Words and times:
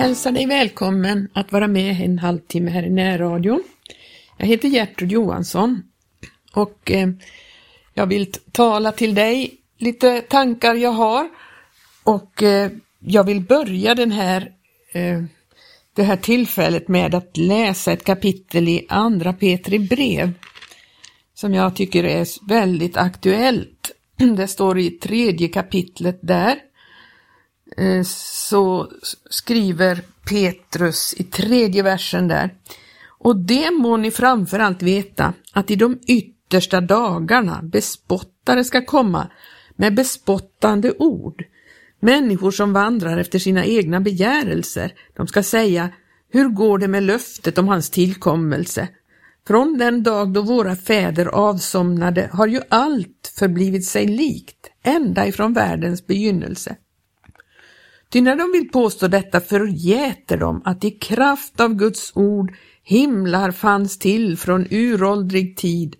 hälsar 0.00 0.32
dig 0.32 0.46
välkommen 0.46 1.28
att 1.32 1.52
vara 1.52 1.68
med 1.68 2.00
en 2.00 2.18
halvtimme 2.18 2.70
här 2.70 2.82
i 2.82 2.90
närradion. 2.90 3.62
Jag 4.36 4.46
heter 4.46 4.68
Gertrud 4.68 5.12
Johansson 5.12 5.82
och 6.52 6.90
eh, 6.90 7.08
jag 7.94 8.06
vill 8.06 8.32
tala 8.32 8.92
till 8.92 9.14
dig 9.14 9.54
lite 9.78 10.20
tankar 10.20 10.74
jag 10.74 10.90
har 10.90 11.28
och 12.04 12.42
eh, 12.42 12.70
jag 12.98 13.24
vill 13.24 13.40
börja 13.40 13.94
den 13.94 14.12
här, 14.12 14.52
eh, 14.92 15.22
det 15.94 16.02
här 16.02 16.16
tillfället 16.16 16.88
med 16.88 17.14
att 17.14 17.36
läsa 17.36 17.92
ett 17.92 18.04
kapitel 18.04 18.68
i 18.68 18.86
Andra 18.88 19.32
Petri 19.32 19.78
brev 19.78 20.32
som 21.34 21.54
jag 21.54 21.76
tycker 21.76 22.04
är 22.04 22.48
väldigt 22.48 22.96
aktuellt. 22.96 23.90
Det 24.36 24.48
står 24.48 24.78
i 24.78 24.90
tredje 24.90 25.48
kapitlet 25.48 26.18
där 26.22 26.69
Eh, 27.76 28.02
så 28.04 28.92
skriver 29.30 30.02
Petrus 30.28 31.14
i 31.16 31.24
tredje 31.24 31.82
versen 31.82 32.28
där. 32.28 32.54
Och 33.18 33.36
det 33.36 33.70
må 33.70 33.96
ni 33.96 34.10
framförallt 34.10 34.82
veta 34.82 35.32
att 35.52 35.70
i 35.70 35.76
de 35.76 35.98
yttersta 36.06 36.80
dagarna 36.80 37.60
bespottare 37.62 38.64
ska 38.64 38.84
komma 38.84 39.30
med 39.76 39.94
bespottande 39.94 40.92
ord. 40.98 41.44
Människor 42.00 42.50
som 42.50 42.72
vandrar 42.72 43.18
efter 43.18 43.38
sina 43.38 43.64
egna 43.64 44.00
begärelser. 44.00 44.92
De 45.16 45.26
ska 45.26 45.42
säga, 45.42 45.88
hur 46.32 46.48
går 46.48 46.78
det 46.78 46.88
med 46.88 47.02
löftet 47.02 47.58
om 47.58 47.68
hans 47.68 47.90
tillkommelse? 47.90 48.88
Från 49.46 49.78
den 49.78 50.02
dag 50.02 50.32
då 50.32 50.42
våra 50.42 50.76
fäder 50.76 51.26
avsomnade 51.26 52.30
har 52.32 52.46
ju 52.46 52.60
allt 52.68 53.32
förblivit 53.38 53.86
sig 53.86 54.06
likt, 54.06 54.70
ända 54.82 55.26
ifrån 55.26 55.52
världens 55.52 56.06
begynnelse. 56.06 56.76
Ty 58.12 58.20
när 58.20 58.36
de 58.36 58.52
vill 58.52 58.68
påstå 58.68 59.08
detta 59.08 59.40
förgäter 59.40 60.36
de 60.36 60.62
att 60.64 60.84
i 60.84 60.90
kraft 60.90 61.60
av 61.60 61.74
Guds 61.74 62.12
ord 62.14 62.54
himlar 62.82 63.50
fanns 63.50 63.98
till 63.98 64.38
från 64.38 64.66
uråldrig 64.70 65.56
tid, 65.56 65.96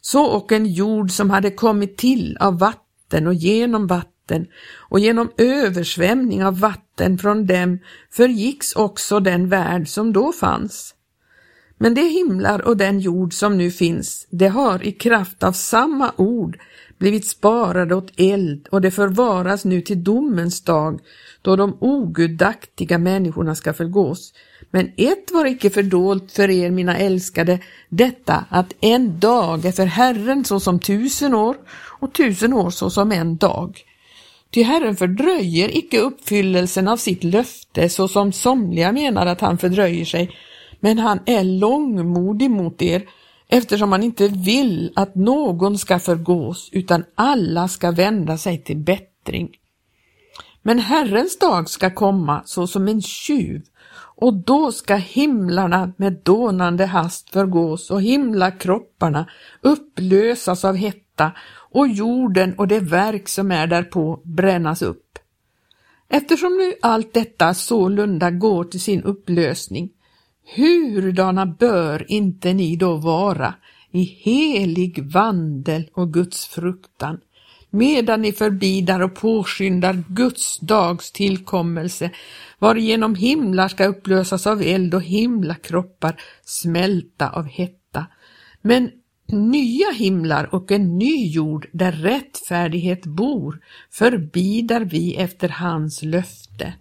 så 0.00 0.24
och 0.24 0.52
en 0.52 0.66
jord 0.66 1.10
som 1.10 1.30
hade 1.30 1.50
kommit 1.50 1.96
till 1.96 2.36
av 2.40 2.58
vatten 2.58 3.26
och 3.26 3.34
genom 3.34 3.86
vatten 3.86 4.46
och 4.74 5.00
genom 5.00 5.30
översvämning 5.36 6.44
av 6.44 6.60
vatten 6.60 7.18
från 7.18 7.46
dem 7.46 7.78
förgicks 8.10 8.72
också 8.76 9.20
den 9.20 9.48
värld 9.48 9.88
som 9.88 10.12
då 10.12 10.32
fanns. 10.32 10.94
Men 11.78 11.94
de 11.94 12.02
himlar 12.02 12.60
och 12.60 12.76
den 12.76 13.00
jord 13.00 13.34
som 13.34 13.58
nu 13.58 13.70
finns, 13.70 14.26
det 14.30 14.48
har 14.48 14.86
i 14.86 14.92
kraft 14.92 15.42
av 15.42 15.52
samma 15.52 16.12
ord 16.16 16.58
blivit 16.98 17.26
sparade 17.26 17.94
åt 17.94 18.12
eld 18.16 18.68
och 18.70 18.80
det 18.80 18.90
förvaras 18.90 19.64
nu 19.64 19.80
till 19.80 20.04
domens 20.04 20.60
dag 20.60 21.00
då 21.42 21.56
de 21.56 21.76
ogudaktiga 21.80 22.98
människorna 22.98 23.54
ska 23.54 23.72
förgås. 23.72 24.32
Men 24.70 24.92
ett 24.96 25.30
var 25.30 25.46
icke 25.46 25.70
fördolt 25.70 26.32
för 26.32 26.50
er, 26.50 26.70
mina 26.70 26.96
älskade, 26.96 27.58
detta 27.88 28.44
att 28.50 28.74
en 28.80 29.18
dag 29.20 29.64
är 29.64 29.72
för 29.72 29.86
Herren 29.86 30.44
såsom 30.44 30.80
tusen 30.80 31.34
år 31.34 31.56
och 32.00 32.12
tusen 32.12 32.52
år 32.52 32.70
såsom 32.70 33.12
en 33.12 33.36
dag. 33.36 33.84
Ty 34.50 34.62
Herren 34.62 34.96
fördröjer 34.96 35.76
icke 35.76 36.00
uppfyllelsen 36.00 36.88
av 36.88 36.96
sitt 36.96 37.24
löfte 37.24 37.88
såsom 37.88 38.32
somliga 38.32 38.92
menar 38.92 39.26
att 39.26 39.40
han 39.40 39.58
fördröjer 39.58 40.04
sig, 40.04 40.30
men 40.80 40.98
han 40.98 41.20
är 41.26 41.44
långmodig 41.44 42.50
mot 42.50 42.82
er 42.82 43.02
eftersom 43.48 43.92
han 43.92 44.02
inte 44.02 44.28
vill 44.28 44.92
att 44.96 45.14
någon 45.14 45.78
ska 45.78 45.98
förgås 45.98 46.68
utan 46.72 47.04
alla 47.14 47.68
ska 47.68 47.90
vända 47.90 48.38
sig 48.38 48.64
till 48.64 48.76
bättring. 48.76 49.50
Men 50.62 50.78
Herrens 50.78 51.38
dag 51.38 51.70
ska 51.70 51.90
komma 51.90 52.42
såsom 52.44 52.88
en 52.88 53.02
tjuv 53.02 53.62
och 54.20 54.34
då 54.34 54.72
ska 54.72 54.94
himlarna 54.94 55.92
med 55.96 56.20
dånande 56.22 56.86
hast 56.86 57.30
förgås 57.30 57.90
och 57.90 58.02
himlakropparna 58.02 59.30
upplösas 59.60 60.64
av 60.64 60.76
hetta 60.76 61.32
och 61.70 61.88
jorden 61.88 62.54
och 62.58 62.68
det 62.68 62.80
verk 62.80 63.28
som 63.28 63.50
är 63.50 63.66
därpå 63.66 64.20
brännas 64.24 64.82
upp. 64.82 65.18
Eftersom 66.08 66.56
nu 66.56 66.72
allt 66.82 67.14
detta 67.14 67.54
sålunda 67.54 68.30
går 68.30 68.64
till 68.64 68.80
sin 68.80 69.02
upplösning, 69.02 69.90
hurdana 70.54 71.46
bör 71.46 72.12
inte 72.12 72.52
ni 72.52 72.76
då 72.76 72.96
vara 72.96 73.54
i 73.90 74.02
helig 74.02 75.12
vandel 75.12 75.90
och 75.94 76.12
Guds 76.12 76.46
fruktan, 76.46 77.18
medan 77.70 78.22
ni 78.22 78.32
förbidar 78.32 79.00
och 79.00 79.14
påskyndar 79.14 80.04
Guds 80.08 80.58
dags 80.60 81.12
tillkommelse, 81.12 82.10
varigenom 82.58 83.14
himlar 83.14 83.68
ska 83.68 83.86
upplösas 83.86 84.46
av 84.46 84.62
eld 84.62 84.94
och 84.94 85.02
himlakroppar 85.02 86.20
smälta 86.44 87.30
av 87.30 87.46
hetta. 87.46 88.06
Men 88.62 88.90
nya 89.32 89.90
himlar 89.90 90.54
och 90.54 90.72
en 90.72 90.98
ny 90.98 91.28
jord 91.28 91.66
där 91.72 91.92
rättfärdighet 91.92 93.06
bor 93.06 93.60
förbidar 93.90 94.80
vi 94.80 95.16
efter 95.16 95.48
hans 95.48 96.02
löfte. 96.02 96.72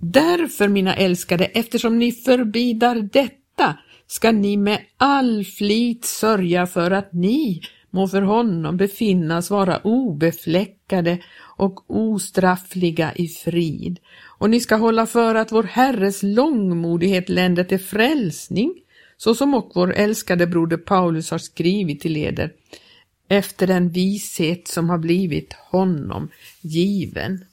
Därför, 0.00 0.68
mina 0.68 0.96
älskade, 0.96 1.44
eftersom 1.44 1.98
ni 1.98 2.12
förbidar 2.12 2.94
detta, 3.12 3.78
ska 4.06 4.32
ni 4.32 4.56
med 4.56 4.80
all 4.96 5.44
flit 5.44 6.04
sörja 6.04 6.66
för 6.66 6.90
att 6.90 7.12
ni 7.12 7.62
må 7.90 8.08
för 8.08 8.22
honom 8.22 8.76
befinnas 8.76 9.50
vara 9.50 9.78
obefläckade 9.78 11.18
och 11.56 11.90
ostraffliga 11.90 13.12
i 13.14 13.28
frid. 13.28 13.98
Och 14.38 14.50
ni 14.50 14.60
ska 14.60 14.76
hålla 14.76 15.06
för 15.06 15.34
att 15.34 15.52
vår 15.52 15.62
Herres 15.62 16.22
långmodighet 16.22 17.28
länder 17.28 17.64
till 17.64 17.80
frälsning, 17.80 18.74
så 19.16 19.34
som 19.34 19.54
och 19.54 19.72
vår 19.74 19.94
älskade 19.94 20.46
broder 20.46 20.76
Paulus 20.76 21.30
har 21.30 21.38
skrivit 21.38 22.00
till 22.00 22.16
eder, 22.16 22.52
efter 23.28 23.66
den 23.66 23.88
vishet 23.88 24.68
som 24.68 24.90
har 24.90 24.98
blivit 24.98 25.52
honom 25.52 26.28
given. 26.60 27.44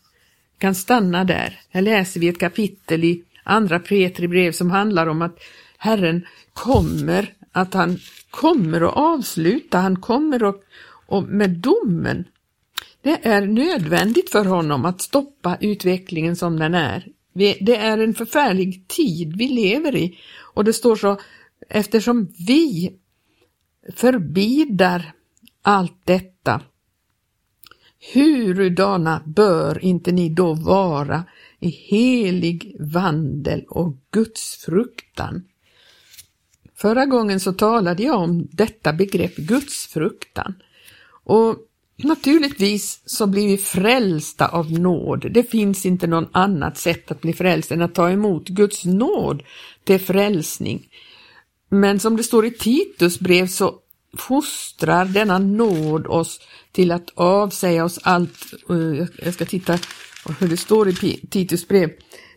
Kan 0.58 0.76
stanna 0.76 1.24
där. 1.24 1.60
Här 1.70 1.82
läser 1.82 2.20
vi 2.20 2.28
ett 2.28 2.40
kapitel 2.40 3.04
i 3.04 3.24
andra 3.44 3.80
Petri 3.80 4.28
brev 4.28 4.52
som 4.52 4.72
handlar 4.72 5.08
om 5.08 5.22
att 5.22 5.40
Herren 5.78 6.26
kommer, 6.54 7.34
att 7.52 7.74
han 7.74 8.00
kommer 8.30 8.82
att 8.82 8.98
avsluta, 8.98 9.78
han 9.78 10.02
kommer 10.02 10.44
och, 10.44 10.64
och 11.06 11.24
med 11.24 11.50
domen. 11.50 12.26
Det 13.02 13.28
är 13.28 13.46
nödvändigt 13.46 14.30
för 14.30 14.46
honom 14.46 14.86
att 14.86 15.02
stoppa 15.02 15.58
utvecklingen 15.62 16.36
som 16.36 16.60
den 16.60 16.74
är. 16.74 17.08
Det 17.34 17.76
är 17.76 17.98
en 17.98 18.14
förfärlig 18.14 18.88
tid 18.88 19.38
vi 19.38 19.48
lever 19.48 19.96
i 19.96 20.18
och 20.40 20.64
det 20.64 20.74
står 20.74 20.96
så 20.96 21.20
eftersom 21.70 22.34
vi 22.48 22.94
förbidar 23.96 25.12
allt 25.62 26.02
detta 26.04 26.62
hurudana 28.14 29.22
bör 29.26 29.86
inte 29.86 30.12
ni 30.12 30.30
då 30.30 30.54
vara 30.54 31.24
i 31.60 31.70
helig 31.70 32.76
vandel 32.80 33.66
och 33.68 33.96
gudsfruktan? 34.12 35.44
Förra 36.76 37.06
gången 37.06 37.40
så 37.40 37.54
talade 37.54 38.04
jag 38.04 38.20
om 38.20 38.48
detta 38.52 38.94
begrepp 38.94 39.36
Gudsfruktan. 39.36 40.54
Och 41.24 41.56
naturligtvis 41.98 43.02
så 43.06 43.28
blir 43.28 43.48
vi 43.48 43.58
frälsta 43.58 44.48
av 44.48 44.72
nåd. 44.72 45.32
Det 45.32 45.44
finns 45.44 45.86
inte 45.86 46.08
någon 46.08 46.28
annat 46.32 46.78
sätt 46.78 47.12
att 47.12 47.22
bli 47.22 47.34
frälst 47.34 47.72
än 47.72 47.82
att 47.82 47.96
ta 47.96 48.10
emot 48.10 48.48
Guds 48.48 48.86
nåd 48.86 49.44
till 49.84 50.00
frälsning. 50.00 50.90
Men 51.70 52.00
som 52.00 52.18
det 52.18 52.24
står 52.24 52.46
i 52.46 52.52
Titus 52.52 53.20
brev 53.20 53.48
så 53.48 53.80
fostrar 54.18 55.06
denna 55.06 55.40
nåd 55.40 56.08
oss 56.08 56.40
till 56.72 56.92
att 56.92 57.10
avsäga 57.16 57.86
oss 57.86 58.00
allt, 58.04 58.54
jag 59.24 59.34
ska 59.34 59.46
titta 59.46 59.80
hur 60.40 60.48
det 60.48 60.58
står 60.58 60.90
i 60.90 60.94
Titus 61.30 61.68
brev, 61.68 61.90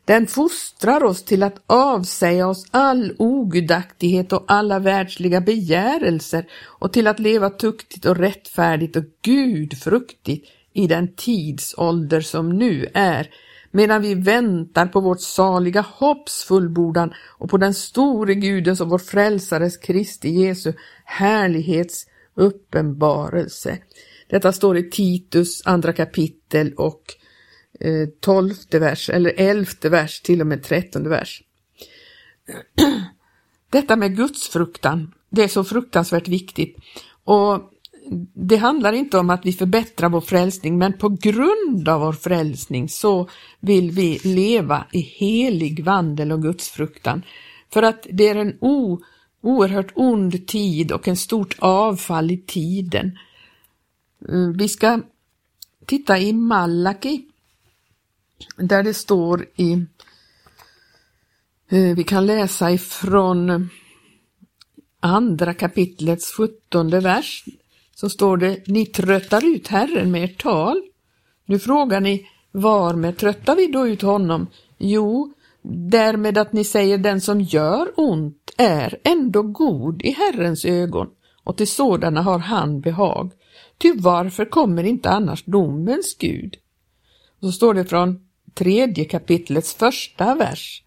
den 0.04 0.26
fostrar 0.26 1.04
oss 1.04 1.24
till 1.24 1.42
att 1.42 1.62
avsäga 1.66 2.48
oss 2.48 2.66
all 2.70 3.12
ogudaktighet 3.18 4.32
och 4.32 4.44
alla 4.46 4.78
världsliga 4.78 5.40
begärelser 5.40 6.46
och 6.64 6.92
till 6.92 7.06
att 7.06 7.18
leva 7.18 7.50
tuktigt 7.50 8.04
och 8.04 8.16
rättfärdigt 8.16 8.96
och 8.96 9.04
gudfruktigt 9.22 10.48
i 10.72 10.86
den 10.86 11.14
tidsålder 11.14 12.20
som 12.20 12.48
nu 12.48 12.90
är, 12.94 13.28
medan 13.70 14.02
vi 14.02 14.14
väntar 14.14 14.86
på 14.86 15.00
vårt 15.00 15.20
saliga 15.20 15.80
hopps 15.80 16.44
fullbordan 16.44 17.14
och 17.18 17.50
på 17.50 17.56
den 17.56 17.74
store 17.74 18.34
Gudens 18.34 18.80
och 18.80 18.88
vår 18.88 18.98
frälsares 18.98 19.76
Kristi 19.76 20.30
Jesu 20.30 20.72
härlighets 21.04 22.06
uppenbarelse. 22.34 23.78
Detta 24.28 24.52
står 24.52 24.76
i 24.76 24.90
Titus 24.90 25.62
andra 25.66 25.92
kapitel 25.92 26.74
och 26.74 27.02
eh, 27.80 28.08
tolfte 28.20 28.78
vers, 28.78 29.10
eller 29.10 29.32
elfte 29.36 29.88
vers 29.88 30.20
till 30.20 30.40
och 30.40 30.46
med 30.46 30.62
trettonde 30.62 31.10
vers. 31.10 31.42
Detta 33.70 33.96
med 33.96 34.16
gudsfruktan, 34.16 35.14
det 35.30 35.44
är 35.44 35.48
så 35.48 35.64
fruktansvärt 35.64 36.28
viktigt. 36.28 36.76
Och 37.24 37.72
det 38.34 38.56
handlar 38.56 38.92
inte 38.92 39.18
om 39.18 39.30
att 39.30 39.46
vi 39.46 39.52
förbättrar 39.52 40.08
vår 40.08 40.20
frälsning, 40.20 40.78
men 40.78 40.92
på 40.92 41.08
grund 41.08 41.88
av 41.88 42.00
vår 42.00 42.12
frälsning 42.12 42.88
så 42.88 43.28
vill 43.60 43.90
vi 43.90 44.18
leva 44.18 44.86
i 44.92 45.00
helig 45.00 45.84
vandel 45.84 46.32
och 46.32 46.42
gudsfruktan. 46.42 47.22
För 47.72 47.82
att 47.82 48.06
det 48.10 48.28
är 48.28 48.34
en 48.34 48.58
o, 48.60 49.00
oerhört 49.40 49.92
ond 49.94 50.46
tid 50.46 50.92
och 50.92 51.08
en 51.08 51.16
stort 51.16 51.56
avfall 51.58 52.30
i 52.30 52.36
tiden. 52.36 53.18
Mm, 54.28 54.52
vi 54.52 54.68
ska 54.68 55.00
titta 55.86 56.18
i 56.18 56.32
Malaki, 56.32 57.24
där 58.56 58.82
det 58.82 58.94
står 58.94 59.46
i, 59.56 59.72
eh, 61.68 61.96
vi 61.96 62.04
kan 62.04 62.26
läsa 62.26 62.70
ifrån 62.70 63.68
andra 65.00 65.54
kapitlets 65.54 66.32
sjuttonde 66.32 67.00
vers, 67.00 67.44
så 68.00 68.08
står 68.08 68.36
det, 68.36 68.66
ni 68.66 68.86
tröttar 68.86 69.54
ut 69.54 69.68
Herren 69.68 70.10
med 70.10 70.24
ert 70.24 70.42
tal. 70.42 70.82
Nu 71.46 71.58
frågar 71.58 72.00
ni, 72.00 72.26
Varmed 72.52 73.16
tröttar 73.16 73.56
vi 73.56 73.66
då 73.66 73.88
ut 73.88 74.02
honom? 74.02 74.46
Jo, 74.78 75.32
därmed 75.62 76.38
att 76.38 76.52
ni 76.52 76.64
säger 76.64 76.98
den 76.98 77.20
som 77.20 77.40
gör 77.40 77.88
ont 77.96 78.54
är 78.56 78.98
ändå 79.04 79.42
god 79.42 80.02
i 80.02 80.10
Herrens 80.10 80.64
ögon 80.64 81.08
och 81.44 81.56
till 81.56 81.68
sådana 81.68 82.22
har 82.22 82.38
han 82.38 82.80
behag. 82.80 83.32
Ty 83.78 83.92
varför 83.96 84.44
kommer 84.44 84.84
inte 84.84 85.10
annars 85.10 85.44
domens 85.44 86.16
Gud? 86.18 86.56
så 87.40 87.52
står 87.52 87.74
det 87.74 87.84
från 87.84 88.20
tredje 88.54 89.04
kapitlets 89.04 89.74
första 89.74 90.34
vers. 90.34 90.82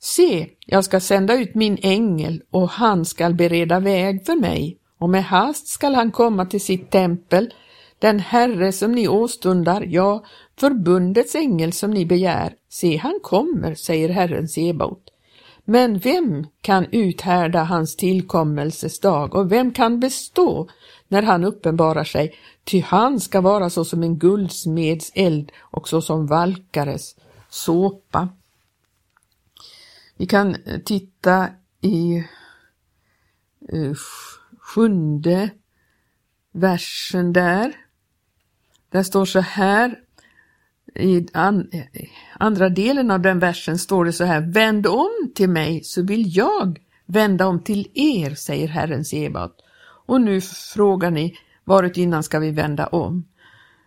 Se, 0.00 0.48
jag 0.66 0.84
ska 0.84 1.00
sända 1.00 1.34
ut 1.34 1.54
min 1.54 1.78
ängel 1.82 2.42
och 2.50 2.68
han 2.70 3.04
skall 3.04 3.34
bereda 3.34 3.80
väg 3.80 4.26
för 4.26 4.34
mig 4.34 4.78
och 5.04 5.10
med 5.10 5.24
hast 5.24 5.66
skall 5.66 5.94
han 5.94 6.10
komma 6.10 6.46
till 6.46 6.60
sitt 6.60 6.90
tempel, 6.90 7.54
den 7.98 8.20
Herre 8.20 8.72
som 8.72 8.92
ni 8.92 9.08
åstundar, 9.08 9.86
ja, 9.88 10.24
förbundets 10.56 11.34
ängel 11.34 11.72
som 11.72 11.90
ni 11.90 12.06
begär. 12.06 12.54
Se, 12.68 12.96
han 12.96 13.18
kommer, 13.22 13.74
säger 13.74 14.08
Herren 14.08 14.48
Sebaot. 14.48 15.10
Men 15.64 15.98
vem 15.98 16.46
kan 16.60 16.86
uthärda 16.92 17.64
hans 17.64 17.96
tillkommelses 17.96 19.00
dag 19.00 19.34
och 19.34 19.52
vem 19.52 19.72
kan 19.72 20.00
bestå 20.00 20.68
när 21.08 21.22
han 21.22 21.44
uppenbarar 21.44 22.04
sig? 22.04 22.34
Ty 22.64 22.80
han 22.80 23.20
ska 23.20 23.40
vara 23.40 23.70
så 23.70 23.84
som 23.84 24.02
en 24.02 24.18
guldsmeds 24.18 25.12
eld 25.14 25.52
och 25.60 25.88
så 25.88 26.00
som 26.00 26.26
valkares 26.26 27.16
såpa. 27.48 28.28
Vi 30.16 30.26
kan 30.26 30.54
eh, 30.54 30.78
titta 30.84 31.48
i 31.80 32.24
uh, 33.72 33.94
sjunde 34.74 35.50
versen 36.52 37.32
där. 37.32 37.72
Där 38.90 39.02
står 39.02 39.24
så 39.24 39.40
här, 39.40 39.98
i 40.94 41.26
an, 41.32 41.70
andra 42.38 42.68
delen 42.68 43.10
av 43.10 43.20
den 43.20 43.38
versen 43.38 43.78
står 43.78 44.04
det 44.04 44.12
så 44.12 44.24
här, 44.24 44.40
vänd 44.40 44.86
om 44.86 45.32
till 45.34 45.48
mig 45.48 45.84
så 45.84 46.02
vill 46.02 46.36
jag 46.36 46.80
vända 47.06 47.46
om 47.46 47.62
till 47.62 47.90
er, 47.94 48.34
säger 48.34 48.68
Herren 48.68 49.04
Sebat. 49.04 49.52
Och 50.06 50.20
nu 50.20 50.40
frågar 50.40 51.10
ni, 51.10 51.36
varutinnan 51.64 52.22
ska 52.22 52.38
vi 52.38 52.50
vända 52.50 52.86
om? 52.86 53.24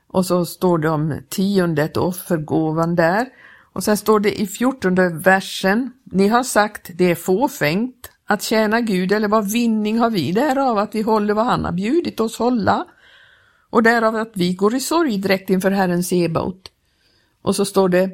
Och 0.08 0.26
så 0.26 0.46
står 0.46 0.78
det 0.78 0.90
om 0.90 1.20
tiondet 1.30 1.98
och 1.98 2.08
offergåvan 2.08 2.96
där. 2.96 3.28
Och 3.74 3.84
sen 3.84 3.98
står 3.98 4.20
det 4.20 4.42
i 4.42 4.48
fjortonde 4.48 5.10
versen, 5.10 5.92
ni 6.04 6.28
har 6.28 6.44
sagt 6.44 6.90
det 6.96 7.12
är 7.12 7.16
fåfängt 7.16 8.12
att 8.28 8.44
tjäna 8.44 8.82
Gud 8.82 9.12
eller 9.12 9.28
vad 9.28 9.52
vinning 9.52 10.00
har 10.00 10.10
vi? 10.10 10.32
Därav 10.32 10.78
att 10.78 10.96
vi 10.96 11.02
håller 11.02 11.34
vad 11.34 11.46
han 11.46 11.66
har 11.66 11.72
bjudit 11.72 12.20
oss 12.20 12.38
hålla. 12.38 12.86
Och 13.70 13.84
därav 13.84 14.16
att 14.16 14.32
vi 14.34 14.54
går 14.54 14.76
i 14.76 14.80
sorg 14.80 15.18
direkt 15.18 15.50
inför 15.50 15.72
Herren 15.72 16.04
Sebaot. 16.04 16.72
Och 17.42 17.56
så 17.56 17.66
står 17.66 17.90
det 17.90 18.10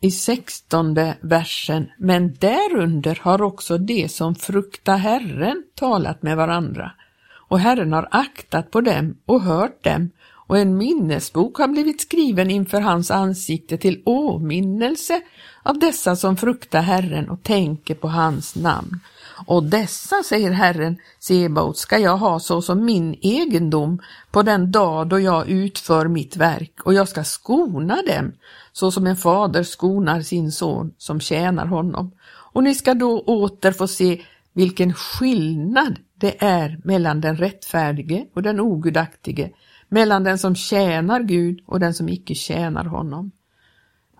i 0.00 0.10
sextonde 0.10 1.16
versen, 1.20 1.90
men 1.98 2.34
därunder 2.34 3.18
har 3.22 3.42
också 3.42 3.78
de 3.78 4.08
som 4.08 4.34
fruktar 4.34 4.96
Herren 4.96 5.64
talat 5.74 6.22
med 6.22 6.36
varandra. 6.36 6.92
Och 7.32 7.58
Herren 7.58 7.92
har 7.92 8.08
aktat 8.10 8.70
på 8.70 8.80
dem 8.80 9.16
och 9.26 9.42
hört 9.42 9.84
dem. 9.84 10.10
Och 10.46 10.58
en 10.58 10.76
minnesbok 10.76 11.58
har 11.58 11.68
blivit 11.68 12.00
skriven 12.00 12.50
inför 12.50 12.80
hans 12.80 13.10
ansikte 13.10 13.78
till 13.78 14.02
åminnelse 14.04 15.20
av 15.62 15.78
dessa 15.78 16.16
som 16.16 16.36
fruktar 16.36 16.82
Herren 16.82 17.30
och 17.30 17.42
tänker 17.42 17.94
på 17.94 18.08
hans 18.08 18.56
namn. 18.56 19.00
Och 19.46 19.64
dessa, 19.64 20.22
säger 20.22 20.50
Herren 20.50 20.96
Sebaot, 21.18 21.78
ska 21.78 21.98
jag 21.98 22.16
ha 22.16 22.40
såsom 22.40 22.84
min 22.84 23.14
egendom 23.22 24.00
på 24.30 24.42
den 24.42 24.72
dag 24.72 25.08
då 25.08 25.20
jag 25.20 25.48
utför 25.48 26.08
mitt 26.08 26.36
verk 26.36 26.80
och 26.84 26.94
jag 26.94 27.08
ska 27.08 27.24
skona 27.24 28.02
dem 28.02 28.32
så 28.72 28.90
som 28.90 29.06
en 29.06 29.16
fader 29.16 29.62
skonar 29.62 30.20
sin 30.20 30.52
son 30.52 30.94
som 30.98 31.20
tjänar 31.20 31.66
honom. 31.66 32.12
Och 32.52 32.62
ni 32.64 32.74
ska 32.74 32.94
då 32.94 33.20
åter 33.20 33.72
få 33.72 33.88
se 33.88 34.22
vilken 34.52 34.94
skillnad 34.94 35.98
det 36.14 36.44
är 36.44 36.80
mellan 36.84 37.20
den 37.20 37.36
rättfärdige 37.36 38.26
och 38.34 38.42
den 38.42 38.60
ogudaktige, 38.60 39.50
mellan 39.88 40.24
den 40.24 40.38
som 40.38 40.54
tjänar 40.54 41.20
Gud 41.20 41.60
och 41.66 41.80
den 41.80 41.94
som 41.94 42.08
icke 42.08 42.34
tjänar 42.34 42.84
honom. 42.84 43.30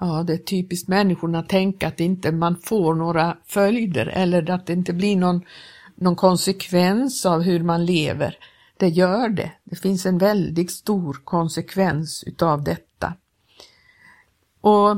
Ja, 0.02 0.22
det 0.26 0.32
är 0.32 0.38
typiskt 0.38 0.88
människorna 0.88 1.38
att 1.38 1.48
tänka 1.48 1.88
att 1.88 2.00
inte 2.00 2.32
man 2.32 2.56
får 2.56 2.94
några 2.94 3.36
följder 3.46 4.06
eller 4.06 4.50
att 4.50 4.66
det 4.66 4.72
inte 4.72 4.92
blir 4.92 5.16
någon, 5.16 5.44
någon 5.94 6.16
konsekvens 6.16 7.26
av 7.26 7.42
hur 7.42 7.62
man 7.62 7.84
lever. 7.86 8.36
Det 8.76 8.88
gör 8.88 9.28
det. 9.28 9.52
Det 9.64 9.76
finns 9.76 10.06
en 10.06 10.18
väldigt 10.18 10.70
stor 10.70 11.20
konsekvens 11.24 12.24
utav 12.26 12.64
detta. 12.64 13.14
Och 14.60 14.96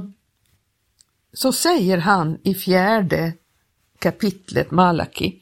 så 1.32 1.52
säger 1.52 1.98
han 1.98 2.38
i 2.42 2.54
fjärde 2.54 3.32
kapitlet 3.98 4.70
Malaki, 4.70 5.38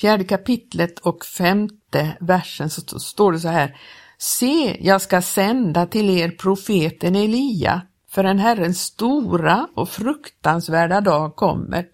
fjärde 0.00 0.24
kapitlet 0.24 0.98
och 0.98 1.24
femte 1.24 2.16
versen 2.20 2.70
så 2.70 2.98
står 2.98 3.32
det 3.32 3.40
så 3.40 3.48
här. 3.48 3.76
Se, 4.18 4.86
jag 4.86 5.02
ska 5.02 5.22
sända 5.22 5.86
till 5.86 6.10
er 6.10 6.30
profeten 6.30 7.16
Elia 7.16 7.82
förrän 8.14 8.38
Herrens 8.38 8.80
stora 8.80 9.68
och 9.74 9.88
fruktansvärda 9.88 11.00
dag 11.00 11.36
kommer 11.36 11.86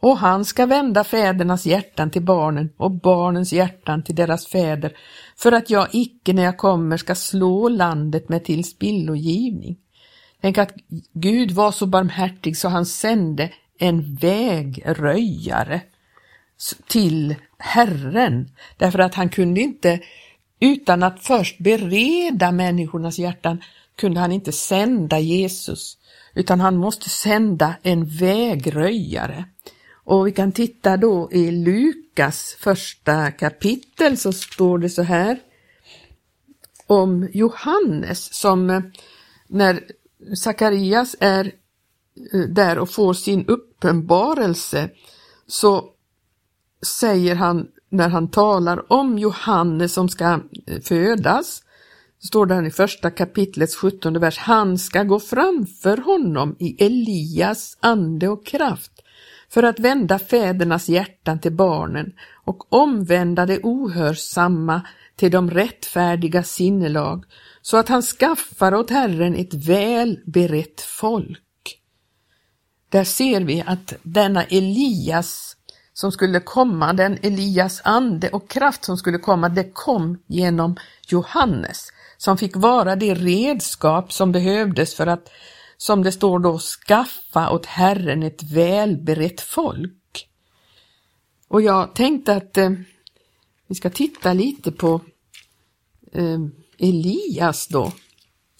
och 0.00 0.18
han 0.18 0.44
ska 0.44 0.66
vända 0.66 1.04
fädernas 1.04 1.66
hjärtan 1.66 2.10
till 2.10 2.22
barnen 2.22 2.70
och 2.76 2.90
barnens 2.90 3.52
hjärtan 3.52 4.02
till 4.02 4.14
deras 4.14 4.46
fäder 4.46 4.96
för 5.36 5.52
att 5.52 5.70
jag 5.70 5.88
icke 5.92 6.32
när 6.32 6.42
jag 6.42 6.58
kommer 6.58 6.96
ska 6.96 7.14
slå 7.14 7.68
landet 7.68 8.28
med 8.28 8.44
tillspillogivning. 8.44 9.76
Tänk 10.40 10.58
att 10.58 10.72
Gud 11.12 11.50
var 11.50 11.72
så 11.72 11.86
barmhärtig 11.86 12.56
så 12.56 12.68
han 12.68 12.86
sände 12.86 13.50
en 13.78 14.14
vägröjare 14.14 15.80
till 16.88 17.34
Herren 17.58 18.50
därför 18.76 18.98
att 18.98 19.14
han 19.14 19.28
kunde 19.28 19.60
inte 19.60 20.00
utan 20.60 21.02
att 21.02 21.20
först 21.20 21.58
bereda 21.58 22.52
människornas 22.52 23.18
hjärtan 23.18 23.62
kunde 23.96 24.20
han 24.20 24.32
inte 24.32 24.52
sända 24.52 25.18
Jesus, 25.18 25.98
utan 26.34 26.60
han 26.60 26.76
måste 26.76 27.08
sända 27.08 27.74
en 27.82 28.04
vägröjare. 28.04 29.44
Och 30.04 30.26
vi 30.26 30.32
kan 30.32 30.52
titta 30.52 30.96
då 30.96 31.28
i 31.32 31.50
Lukas 31.50 32.56
första 32.58 33.30
kapitel 33.30 34.18
så 34.18 34.32
står 34.32 34.78
det 34.78 34.90
så 34.90 35.02
här 35.02 35.38
om 36.86 37.28
Johannes 37.32 38.34
som 38.34 38.70
eh, 38.70 38.80
när 39.48 39.84
Sakarias 40.36 41.16
är 41.20 41.52
eh, 42.32 42.40
där 42.40 42.78
och 42.78 42.90
får 42.90 43.14
sin 43.14 43.46
uppenbarelse 43.46 44.90
så 45.46 45.90
säger 46.86 47.34
han 47.34 47.68
när 47.88 48.08
han 48.08 48.30
talar 48.30 48.92
om 48.92 49.18
Johannes 49.18 49.92
som 49.92 50.08
ska 50.08 50.40
eh, 50.66 50.80
födas 50.82 51.62
står 52.26 52.46
det 52.46 52.66
i 52.66 52.70
första 52.70 53.10
kapitlets 53.10 53.76
sjuttonde 53.76 54.20
vers, 54.20 54.38
han 54.38 54.78
ska 54.78 55.02
gå 55.02 55.20
framför 55.20 55.96
honom 55.96 56.56
i 56.58 56.84
Elias 56.84 57.78
ande 57.80 58.28
och 58.28 58.46
kraft 58.46 58.92
för 59.48 59.62
att 59.62 59.80
vända 59.80 60.18
fädernas 60.18 60.88
hjärtan 60.88 61.40
till 61.40 61.52
barnen 61.52 62.12
och 62.44 62.72
omvända 62.72 63.46
det 63.46 63.60
ohörsamma 63.62 64.82
till 65.16 65.30
de 65.30 65.50
rättfärdiga 65.50 66.42
sinnelag, 66.42 67.24
så 67.62 67.76
att 67.76 67.88
han 67.88 68.02
skaffar 68.02 68.74
åt 68.74 68.90
Herren 68.90 69.34
ett 69.34 69.54
väl 69.54 70.20
berett 70.26 70.80
folk. 70.80 71.42
Där 72.88 73.04
ser 73.04 73.40
vi 73.40 73.64
att 73.66 73.94
denna 74.02 74.44
Elias 74.44 75.55
som 75.98 76.12
skulle 76.12 76.40
komma, 76.40 76.92
den 76.92 77.18
Elias 77.22 77.80
ande 77.84 78.28
och 78.28 78.50
kraft 78.50 78.84
som 78.84 78.96
skulle 78.96 79.18
komma, 79.18 79.48
det 79.48 79.70
kom 79.72 80.18
genom 80.26 80.76
Johannes 81.08 81.88
som 82.16 82.38
fick 82.38 82.56
vara 82.56 82.96
det 82.96 83.14
redskap 83.14 84.12
som 84.12 84.32
behövdes 84.32 84.94
för 84.94 85.06
att, 85.06 85.30
som 85.76 86.02
det 86.02 86.12
står 86.12 86.38
då, 86.38 86.58
skaffa 86.58 87.50
åt 87.50 87.66
Herren 87.66 88.22
ett 88.22 88.42
välberett 88.42 89.40
folk. 89.40 90.28
Och 91.48 91.62
jag 91.62 91.94
tänkte 91.94 92.34
att 92.34 92.56
eh, 92.56 92.70
vi 93.66 93.74
ska 93.74 93.90
titta 93.90 94.32
lite 94.32 94.72
på 94.72 95.00
eh, 96.12 96.40
Elias 96.78 97.66
då, 97.66 97.92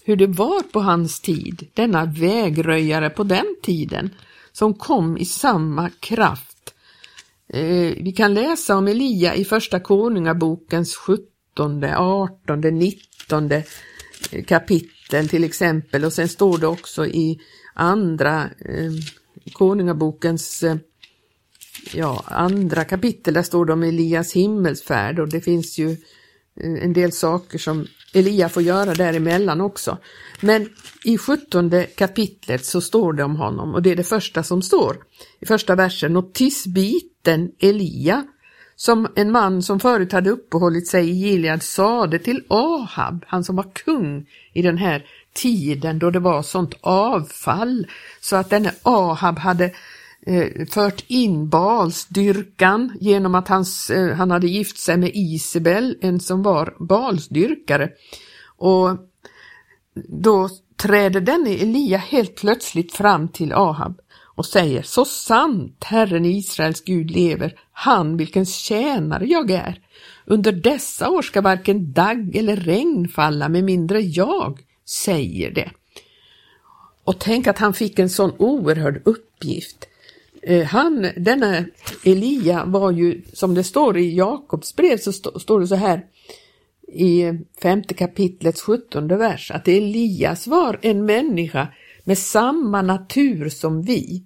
hur 0.04 0.16
det 0.16 0.26
var 0.26 0.62
på 0.62 0.80
hans 0.80 1.20
tid, 1.20 1.70
denna 1.74 2.04
vägröjare 2.04 3.10
på 3.10 3.24
den 3.24 3.56
tiden, 3.62 4.10
som 4.52 4.74
kom 4.74 5.18
i 5.18 5.24
samma 5.24 5.90
kraft. 6.00 6.55
Eh, 7.48 7.94
vi 8.00 8.12
kan 8.16 8.34
läsa 8.34 8.76
om 8.76 8.88
Elia 8.88 9.34
i 9.34 9.44
Första 9.44 9.80
Konungabokens 9.80 10.96
17, 10.96 11.84
18, 11.84 12.60
19 12.60 13.50
kapitel 14.46 15.28
till 15.28 15.44
exempel. 15.44 16.04
Och 16.04 16.12
sen 16.12 16.28
står 16.28 16.58
det 16.58 16.66
också 16.66 17.06
i 17.06 17.40
andra 17.74 18.42
eh, 18.42 18.92
Konungabokens 19.52 20.62
eh, 20.62 20.76
ja, 21.94 22.24
andra 22.26 22.84
kapitel, 22.84 23.34
där 23.34 23.42
står 23.42 23.66
det 23.66 23.72
om 23.72 23.82
Elias 23.82 24.32
himmelsfärd. 24.32 25.18
Och 25.18 25.28
det 25.28 25.40
finns 25.40 25.78
ju 25.78 25.90
eh, 25.90 25.96
Eh, 26.60 26.84
en 26.84 26.92
del 26.92 27.12
saker 27.12 27.58
som 27.58 27.86
Elia 28.12 28.48
får 28.48 28.62
göra 28.62 28.94
däremellan 28.94 29.60
också. 29.60 29.98
Men 30.40 30.68
i 31.04 31.18
sjuttonde 31.18 31.84
kapitlet 31.84 32.64
så 32.64 32.80
står 32.80 33.12
det 33.12 33.24
om 33.24 33.36
honom 33.36 33.74
och 33.74 33.82
det 33.82 33.90
är 33.90 33.96
det 33.96 34.04
första 34.04 34.42
som 34.42 34.62
står 34.62 34.96
i 35.40 35.46
första 35.46 35.74
versen. 35.74 36.16
Och 36.16 36.34
tisbiten 36.34 37.50
Elia, 37.58 38.24
som 38.76 39.08
en 39.16 39.32
man 39.32 39.62
som 39.62 39.80
förut 39.80 40.12
hade 40.12 40.30
uppehållit 40.30 40.88
sig 40.88 41.10
i 41.10 41.12
Gilead 41.12 41.62
sade 41.62 42.18
till 42.18 42.44
Ahab, 42.48 43.24
han 43.28 43.44
som 43.44 43.56
var 43.56 43.74
kung 43.74 44.26
i 44.52 44.62
den 44.62 44.78
här 44.78 45.06
tiden 45.34 45.98
då 45.98 46.10
det 46.10 46.18
var 46.18 46.42
sånt 46.42 46.74
avfall 46.80 47.86
så 48.20 48.36
att 48.36 48.50
denne 48.50 48.72
Ahab 48.82 49.38
hade 49.38 49.64
eh, 49.64 49.72
Eh, 50.28 50.66
fört 50.66 51.04
in 51.06 51.48
balsdyrkan 51.48 52.98
genom 53.00 53.34
att 53.34 53.48
hans, 53.48 53.90
eh, 53.90 54.14
han 54.14 54.30
hade 54.30 54.46
gift 54.46 54.78
sig 54.78 54.96
med 54.96 55.10
Isabel, 55.14 55.98
en 56.00 56.20
som 56.20 56.42
var 56.42 56.74
balsdyrkare. 56.78 57.90
Och 58.56 58.90
då 60.08 60.48
träder 60.76 61.20
denne 61.20 61.50
Elia 61.50 61.98
helt 61.98 62.34
plötsligt 62.34 62.92
fram 62.92 63.28
till 63.28 63.52
Ahab 63.52 64.00
och 64.36 64.46
säger 64.46 64.82
så 64.82 65.04
sant 65.04 65.84
Herren 65.84 66.24
Israels 66.24 66.84
Gud 66.84 67.10
lever, 67.10 67.60
han 67.72 68.16
vilkens 68.16 68.56
tjänare 68.56 69.26
jag 69.26 69.50
är. 69.50 69.80
Under 70.24 70.52
dessa 70.52 71.10
år 71.10 71.22
ska 71.22 71.40
varken 71.40 71.92
dagg 71.92 72.36
eller 72.36 72.56
regn 72.56 73.08
falla 73.08 73.48
med 73.48 73.64
mindre 73.64 74.00
jag 74.00 74.60
säger 74.88 75.50
det. 75.50 75.70
Och 77.04 77.18
tänk 77.18 77.46
att 77.46 77.58
han 77.58 77.74
fick 77.74 77.98
en 77.98 78.10
sån 78.10 78.32
oerhörd 78.38 79.02
uppgift. 79.04 79.88
Eh, 80.46 80.64
han, 80.64 81.06
denna 81.16 81.64
Elia 82.04 82.64
var 82.64 82.90
ju, 82.90 83.22
som 83.32 83.54
det 83.54 83.64
står 83.64 83.96
i 83.96 84.16
Jakobs 84.16 84.76
brev, 84.76 84.96
så 84.98 85.10
st 85.10 85.40
står 85.40 85.60
det 85.60 85.66
så 85.66 85.74
här 85.74 86.04
i 86.88 87.32
femte 87.62 87.94
kapitlets 87.94 88.62
sjuttonde 88.62 89.16
vers, 89.16 89.50
att 89.50 89.68
Elias 89.68 90.46
var 90.46 90.78
en 90.82 91.04
människa 91.04 91.68
med 92.04 92.18
samma 92.18 92.82
natur 92.82 93.48
som 93.48 93.82
vi. 93.82 94.24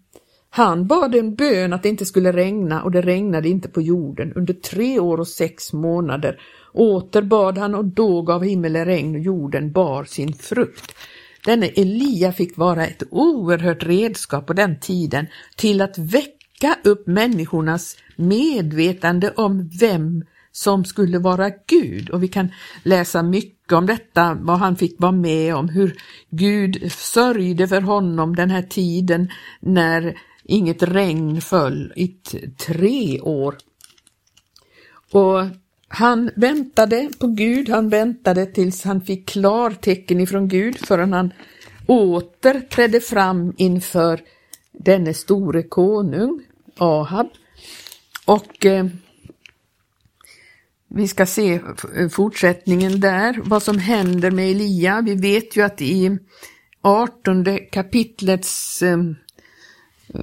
Han 0.51 0.87
bad 0.87 1.15
en 1.15 1.35
bön 1.35 1.73
att 1.73 1.83
det 1.83 1.89
inte 1.89 2.07
skulle 2.07 2.33
regna 2.33 2.83
och 2.83 2.91
det 2.91 3.03
regnade 3.03 3.49
inte 3.49 3.69
på 3.69 3.83
jorden 3.83 4.33
under 4.33 4.55
tre 4.55 5.01
år 5.01 5.21
och 5.21 5.29
sex 5.29 5.73
månader. 5.73 6.41
Åter 6.73 7.23
bad 7.23 7.59
han 7.59 7.75
och 7.75 7.85
då 7.85 8.23
gav 8.23 8.45
himmelen 8.45 8.85
regn 8.85 9.15
och 9.15 9.21
jorden 9.21 9.73
bar 9.73 10.05
sin 10.05 10.33
frukt. 10.33 10.95
Denne 11.45 11.67
Elia 11.67 12.33
fick 12.33 12.57
vara 12.57 12.87
ett 12.87 13.03
oerhört 13.11 13.83
redskap 13.83 14.47
på 14.47 14.53
den 14.53 14.81
tiden 14.81 15.27
till 15.57 15.81
att 15.81 15.99
väcka 15.99 16.77
upp 16.85 17.07
människornas 17.07 17.97
medvetande 18.17 19.31
om 19.31 19.71
vem 19.81 20.25
som 20.53 20.85
skulle 20.85 21.19
vara 21.19 21.51
Gud. 21.67 22.11
Och 22.11 22.23
vi 22.23 22.29
kan 22.29 22.49
läsa 22.83 23.23
mycket 23.23 23.73
om 23.73 23.87
detta, 23.87 24.39
vad 24.41 24.59
han 24.59 24.77
fick 24.77 25.01
vara 25.01 25.13
med 25.13 25.55
om, 25.55 25.69
hur 25.69 25.97
Gud 26.31 26.93
sörjde 26.93 27.69
för 27.69 27.81
honom 27.81 28.37
den 28.37 28.51
här 28.51 28.63
tiden 28.63 29.31
när 29.61 30.19
inget 30.45 30.83
regn 30.83 31.41
föll 31.41 31.93
i 31.97 32.09
tre 32.67 33.21
år. 33.21 33.57
Och 35.13 35.47
han 35.93 36.31
väntade 36.37 37.11
på 37.19 37.27
Gud, 37.27 37.69
han 37.69 37.89
väntade 37.89 38.47
tills 38.47 38.85
han 38.85 39.01
fick 39.01 39.29
klartecken 39.29 40.21
ifrån 40.21 40.49
Gud 40.49 40.79
förrän 40.79 41.13
han 41.13 41.33
åter 41.87 42.61
trädde 42.61 43.01
fram 43.01 43.55
inför 43.57 44.21
denne 44.73 45.15
store 45.15 45.63
konung, 45.63 46.43
Ahab. 46.77 47.27
Och 48.25 48.67
eh, 48.67 48.87
vi 50.89 51.09
ska 51.09 51.27
se 51.27 51.61
fortsättningen 52.11 53.01
där, 53.01 53.41
vad 53.45 53.63
som 53.63 53.79
händer 53.79 54.31
med 54.31 54.51
Elia. 54.51 55.01
Vi 55.01 55.15
vet 55.15 55.57
ju 55.57 55.63
att 55.63 55.81
i 55.81 56.19
18 56.81 57.59
kapitlets 57.73 58.83
eh, 58.83 58.99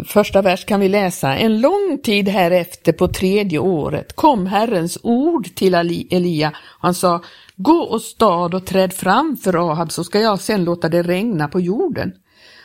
Första 0.05 0.41
vers 0.41 0.65
kan 0.65 0.79
vi 0.79 0.89
läsa. 0.89 1.35
En 1.35 1.61
lång 1.61 1.99
tid 2.03 2.27
härefter 2.27 2.91
på 2.91 3.07
tredje 3.07 3.59
året 3.59 4.15
kom 4.15 4.45
Herrens 4.45 4.97
ord 5.03 5.55
till 5.55 5.75
Elia. 6.09 6.51
Han 6.79 6.93
sa, 6.93 7.23
gå 7.55 7.77
och 7.77 8.01
stad 8.01 8.53
och 8.53 8.65
träd 8.65 8.93
fram 8.93 9.37
för 9.37 9.71
Ahab 9.71 9.91
så 9.91 10.03
ska 10.03 10.19
jag 10.19 10.39
sen 10.39 10.63
låta 10.63 10.89
det 10.89 11.03
regna 11.03 11.47
på 11.47 11.59
jorden. 11.59 12.13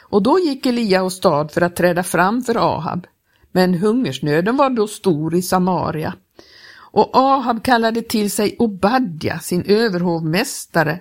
Och 0.00 0.22
då 0.22 0.38
gick 0.38 0.66
Elia 0.66 1.02
och 1.02 1.12
stad 1.12 1.50
för 1.50 1.60
att 1.60 1.76
träda 1.76 2.02
fram 2.02 2.42
för 2.42 2.76
Ahab. 2.76 3.06
Men 3.52 3.74
hungersnöden 3.74 4.56
var 4.56 4.70
då 4.70 4.86
stor 4.86 5.34
i 5.34 5.42
Samaria. 5.42 6.14
Och 6.74 7.10
Ahab 7.12 7.62
kallade 7.64 8.02
till 8.02 8.30
sig 8.30 8.56
Obadja, 8.58 9.38
sin 9.38 9.62
överhovmästare. 9.66 11.00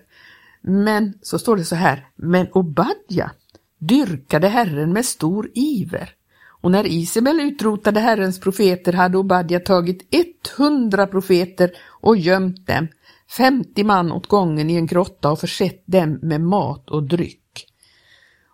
Men, 0.62 1.14
så 1.22 1.40
står 1.40 1.56
det 1.56 1.66
så 1.66 1.76
här, 1.76 2.08
men 2.16 2.48
Obadja 2.52 3.32
dyrkade 3.82 4.48
Herren 4.48 4.94
med 4.94 5.06
stor 5.06 5.52
iver. 5.54 6.10
Och 6.62 6.72
när 6.72 6.88
Isabel 6.88 7.40
utrotade 7.40 8.00
Herrens 8.00 8.40
profeter 8.40 8.94
hade 8.94 9.18
Obadja 9.18 9.60
tagit 9.60 10.16
100 10.58 11.08
profeter 11.08 11.72
och 11.88 12.18
gömt 12.18 12.68
dem, 12.68 12.88
50 13.38 13.84
man 13.84 14.12
åt 14.12 14.28
gången 14.28 14.70
i 14.70 14.76
en 14.76 14.86
grotta 14.86 15.32
och 15.32 15.40
försett 15.40 15.84
dem 15.86 16.20
med 16.22 16.42
mat 16.42 16.90
och 16.90 17.04
dryck. 17.04 17.68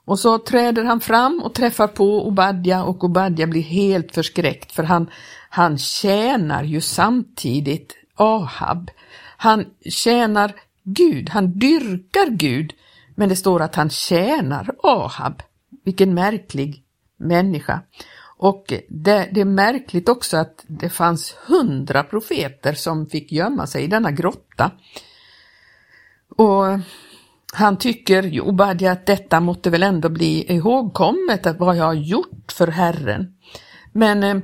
Och 0.06 0.20
så 0.20 0.38
träder 0.38 0.84
han 0.84 1.00
fram 1.00 1.42
och 1.44 1.54
träffar 1.54 1.88
på 1.88 2.28
Obadja 2.28 2.84
och 2.84 3.04
Obadja 3.04 3.48
blir 3.48 3.62
helt 3.62 4.16
förskräckt 4.16 4.72
för 4.72 4.84
han, 4.84 5.10
han 5.50 5.78
tjänar 5.78 6.64
ju 6.64 6.82
samtidigt 6.82 7.96
Ahab. 8.16 8.92
Han 9.38 9.66
tjänar 9.86 10.56
Gud, 10.84 11.30
han 11.30 11.60
dyrkar 11.60 12.30
Gud 12.30 12.74
men 13.18 13.30
det 13.30 13.36
står 13.36 13.62
att 13.62 13.76
han 13.76 13.90
tjänar 13.90 14.76
Ahab. 14.84 15.44
Vilken 15.86 16.14
märklig 16.14 16.84
människa. 17.18 17.82
Och 18.38 18.74
det, 18.90 19.30
det, 19.32 19.42
är 19.42 19.46
märkligt 19.46 20.10
också 20.10 20.38
att 20.38 20.66
det 20.68 20.90
fanns 20.90 21.36
hundra 21.48 22.04
profeter 22.04 22.74
som 22.74 23.08
fick 23.08 23.32
gömma 23.32 23.68
sig 23.68 23.84
i 23.84 23.88
denna 23.88 24.12
grotta. 24.12 24.72
Och 26.30 26.64
han 27.54 27.78
tycker, 27.78 28.42
Obadja, 28.42 28.92
att 28.92 29.06
detta 29.06 29.40
måtte 29.40 29.70
väl 29.70 29.84
ändå 29.84 30.10
bli 30.10 30.54
ihågkommet, 30.54 31.46
att 31.46 31.60
vad 31.60 31.78
jag 31.78 31.86
har 31.86 31.94
gjort 31.94 32.52
för 32.52 32.68
Herren. 32.68 33.34
Men 33.94 34.24
eh, 34.24 34.38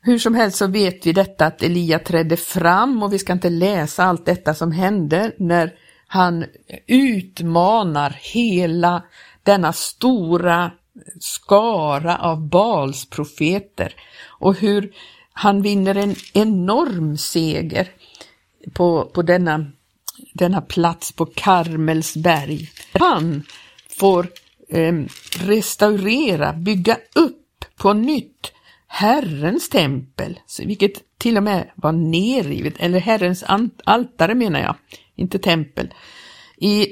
hur 0.00 0.18
som 0.18 0.34
helst 0.34 0.56
så 0.56 0.66
vet 0.66 1.06
vi 1.06 1.12
detta 1.12 1.46
att 1.46 1.62
Elia 1.62 1.98
trädde 1.98 2.36
fram 2.36 3.02
och 3.02 3.12
vi 3.12 3.18
ska 3.18 3.32
inte 3.32 3.50
läsa 3.50 4.04
allt 4.04 4.26
detta 4.26 4.54
som 4.54 4.72
hände 4.72 5.32
när 5.38 5.74
han 6.06 6.44
utmanar 6.86 8.18
hela 8.20 9.02
denna 9.42 9.72
stora 9.72 10.70
skara 11.20 12.18
av 12.18 12.48
Bals 12.48 13.06
profeter 13.06 13.94
och 14.26 14.56
hur 14.56 14.92
han 15.32 15.62
vinner 15.62 15.94
en 15.94 16.14
enorm 16.32 17.16
seger 17.16 17.88
på, 18.72 19.10
på 19.14 19.22
denna, 19.22 19.66
denna 20.32 20.60
plats 20.60 21.12
på 21.12 21.26
Karmels 21.26 22.16
berg. 22.16 22.70
Han 22.92 23.42
får 23.98 24.28
eh, 24.68 24.94
restaurera, 25.38 26.52
bygga 26.52 26.98
upp 27.14 27.64
på 27.76 27.92
nytt 27.92 28.52
Herrens 28.86 29.68
tempel, 29.68 30.40
vilket 30.58 31.18
till 31.18 31.36
och 31.36 31.42
med 31.42 31.70
var 31.74 31.92
nerrivet, 31.92 32.74
eller 32.78 33.00
Herrens 33.00 33.44
altare 33.84 34.34
menar 34.34 34.60
jag, 34.60 34.76
inte 35.16 35.38
tempel. 35.38 35.94
I, 36.56 36.86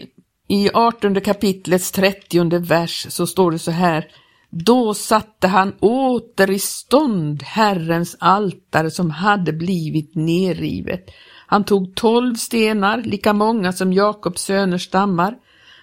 i 0.48 0.70
18 0.74 1.20
kapitlets 1.20 1.92
30 1.92 2.58
vers 2.58 3.06
så 3.08 3.26
står 3.26 3.50
det 3.50 3.58
så 3.58 3.70
här. 3.70 4.06
Då 4.50 4.94
satte 4.94 5.48
han 5.48 5.74
åter 5.80 6.50
i 6.50 6.58
stånd 6.58 7.42
Herrens 7.42 8.16
altare 8.20 8.90
som 8.90 9.10
hade 9.10 9.52
blivit 9.52 10.14
nerrivet. 10.14 11.04
Han 11.46 11.64
tog 11.64 11.94
tolv 11.94 12.34
stenar, 12.34 13.02
lika 13.02 13.32
många 13.32 13.72
som 13.72 13.92
Jakobs 13.92 14.42
söner 14.42 14.78
stammar, 14.78 15.36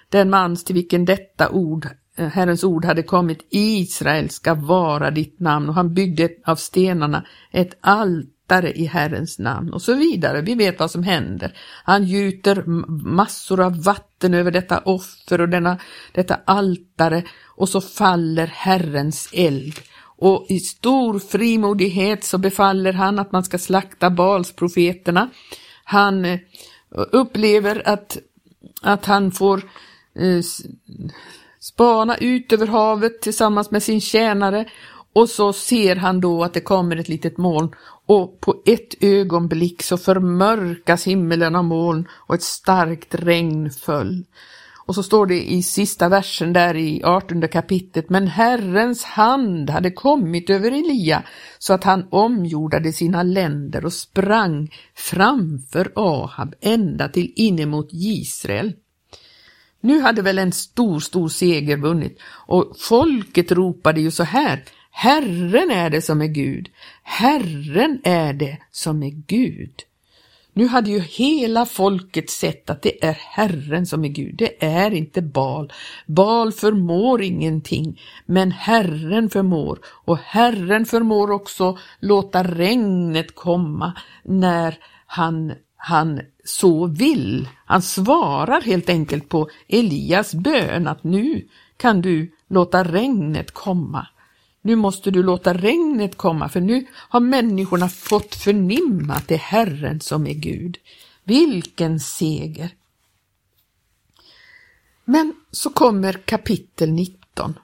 den 0.10 0.30
mans 0.30 0.64
till 0.64 0.76
vilken 0.76 1.06
detta 1.06 1.50
ord, 1.50 1.88
eh, 2.18 2.28
Herrens 2.28 2.64
ord 2.64 2.86
hade 2.86 3.04
kommit, 3.04 3.48
Israel 3.50 4.30
ska 4.30 4.54
vara 4.54 5.12
ditt 5.12 5.40
namn, 5.40 5.70
och 5.70 5.76
han 5.76 5.94
byggde 5.94 6.30
av 6.46 6.56
stenarna 6.56 7.26
ett 7.52 7.78
altare 7.82 8.39
altare 8.50 8.72
i 8.72 8.86
Herrens 8.86 9.40
namn 9.40 9.74
och 9.74 9.82
så 9.82 9.94
vidare. 9.94 10.42
Vi 10.42 10.56
vet 10.56 10.80
vad 10.80 10.92
som 10.92 11.04
händer. 11.04 11.54
Han 11.84 12.04
gjuter 12.04 12.64
massor 13.06 13.62
av 13.62 13.84
vatten 13.84 14.34
över 14.34 14.52
detta 14.52 14.80
offer 14.80 15.42
och 15.42 15.50
denna, 15.50 15.78
detta 16.12 16.40
altare 16.46 17.24
och 17.58 17.70
så 17.70 17.82
faller 17.82 18.48
Herrens 18.48 19.30
eld. 19.34 19.80
Och 20.18 20.46
i 20.50 20.60
stor 20.60 21.20
frimodighet 21.20 22.24
så 22.24 22.38
befaller 22.38 22.94
han 22.94 23.20
att 23.20 23.32
man 23.32 23.44
ska 23.44 23.58
slakta 23.58 24.10
Balsprofeterna. 24.10 25.30
Han 25.84 26.26
eh, 26.26 26.40
upplever 27.12 27.82
att, 27.86 28.18
att 28.82 29.06
han 29.06 29.32
får 29.32 29.58
eh, 30.16 30.42
spana 31.60 32.18
ut 32.18 32.54
över 32.54 32.68
havet 32.68 33.22
tillsammans 33.22 33.72
med 33.72 33.84
sin 33.84 34.02
tjänare 34.02 34.66
och 35.14 35.30
så 35.30 35.54
ser 35.54 35.96
han 35.96 36.22
då 36.22 36.44
att 36.44 36.54
det 36.54 36.62
kommer 36.62 36.96
ett 36.96 37.10
litet 37.10 37.38
moln 37.38 37.70
och 38.06 38.42
på 38.42 38.62
ett 38.66 39.04
ögonblick 39.04 39.84
så 39.84 39.98
förmörkas 39.98 41.08
himlen 41.08 41.56
av 41.56 41.64
moln 41.64 42.08
och 42.12 42.36
ett 42.36 42.44
starkt 42.44 43.16
regn 43.16 43.72
föll. 43.72 44.26
Och 44.90 44.96
så 44.96 45.04
står 45.04 45.26
det 45.26 45.52
i 45.52 45.64
sista 45.64 46.10
versen 46.10 46.54
där 46.54 46.76
i 46.76 47.04
18 47.04 47.48
kapitlet, 47.48 48.10
men 48.10 48.28
Herrens 48.28 49.04
hand 49.04 49.70
hade 49.70 49.92
kommit 49.92 50.50
över 50.50 50.72
Elia 50.72 51.24
så 51.60 51.74
att 51.74 51.84
han 51.84 52.08
omgjordade 52.10 52.94
sina 52.94 53.24
länder 53.24 53.86
och 53.86 53.94
sprang 53.94 54.72
framför 54.96 55.92
Ahab 55.96 56.56
ända 56.62 57.10
till 57.10 57.34
inemot 57.36 57.90
Israel. 57.92 58.74
Nu 59.82 60.02
hade 60.02 60.22
väl 60.22 60.40
en 60.40 60.52
stor, 60.52 61.00
stor 61.00 61.30
seger 61.30 61.78
vunnit 61.78 62.20
och 62.48 62.76
folket 62.80 63.52
ropade 63.52 64.02
ju 64.02 64.12
så 64.12 64.24
här, 64.24 64.64
Herren 65.02 65.72
är 65.72 65.90
det 65.90 66.02
som 66.02 66.22
är 66.22 66.28
Gud, 66.28 66.70
Herren 67.04 68.02
är 68.04 68.34
det 68.34 68.58
som 68.72 69.04
är 69.04 69.10
Gud. 69.10 69.74
Nu 70.54 70.68
hade 70.68 70.90
ju 70.90 71.00
hela 71.00 71.66
folket 71.66 72.30
sett 72.30 72.70
att 72.70 72.82
det 72.82 73.06
är 73.06 73.18
Herren 73.20 73.86
som 73.86 74.06
är 74.06 74.10
Gud, 74.10 74.36
det 74.38 74.66
är 74.66 74.92
inte 74.92 75.22
Bal. 75.22 75.74
Bal 76.06 76.52
förmår 76.52 77.22
ingenting, 77.22 78.02
men 78.26 78.52
Herren 78.52 79.30
förmår 79.30 79.80
och 79.86 80.18
Herren 80.18 80.86
förmår 80.86 81.32
också 81.32 81.78
låta 82.00 82.44
regnet 82.44 83.36
komma 83.36 83.94
när 84.24 84.78
han, 85.06 85.54
han 85.76 86.22
så 86.46 86.88
vill. 86.88 87.48
Han 87.66 87.82
svarar 87.82 88.62
helt 88.62 88.90
enkelt 88.90 89.30
på 89.30 89.50
Elias 89.68 90.34
bön 90.34 90.88
att 90.88 91.04
nu 91.04 91.48
kan 91.78 92.02
du 92.02 92.32
låta 92.50 92.84
regnet 92.84 93.52
komma. 93.52 94.08
Nu 94.62 94.76
måste 94.76 95.12
du 95.12 95.24
låta 95.24 95.54
regnet 95.54 96.16
komma, 96.16 96.50
för 96.50 96.62
nu 96.62 96.86
har 96.94 97.20
människorna 97.20 97.90
fått 97.90 98.36
förnimma 98.36 99.14
att 99.14 99.28
det 99.28 99.34
är 99.34 99.40
Herren 99.40 100.00
som 100.00 100.28
är 100.28 100.34
Gud. 100.34 100.78
Vilken 101.24 102.00
seger! 102.00 102.70
Men 105.06 105.34
så 105.52 105.70
kommer 105.70 106.14
kapitel 106.14 106.92
19. 106.92 107.60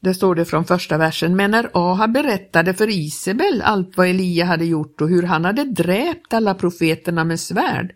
Det 0.00 0.14
står 0.14 0.34
det 0.34 0.44
från 0.44 0.64
första 0.64 0.98
versen, 0.98 1.36
men 1.36 1.50
när 1.50 1.70
Aha 1.74 2.06
berättade 2.06 2.74
för 2.74 2.88
Isabel 2.88 3.62
allt 3.62 3.96
vad 3.96 4.08
Elia 4.08 4.44
hade 4.44 4.64
gjort 4.64 5.00
och 5.00 5.08
hur 5.08 5.22
han 5.22 5.44
hade 5.44 5.64
dräpt 5.64 6.32
alla 6.32 6.54
profeterna 6.54 7.24
med 7.24 7.40
svärd, 7.40 7.94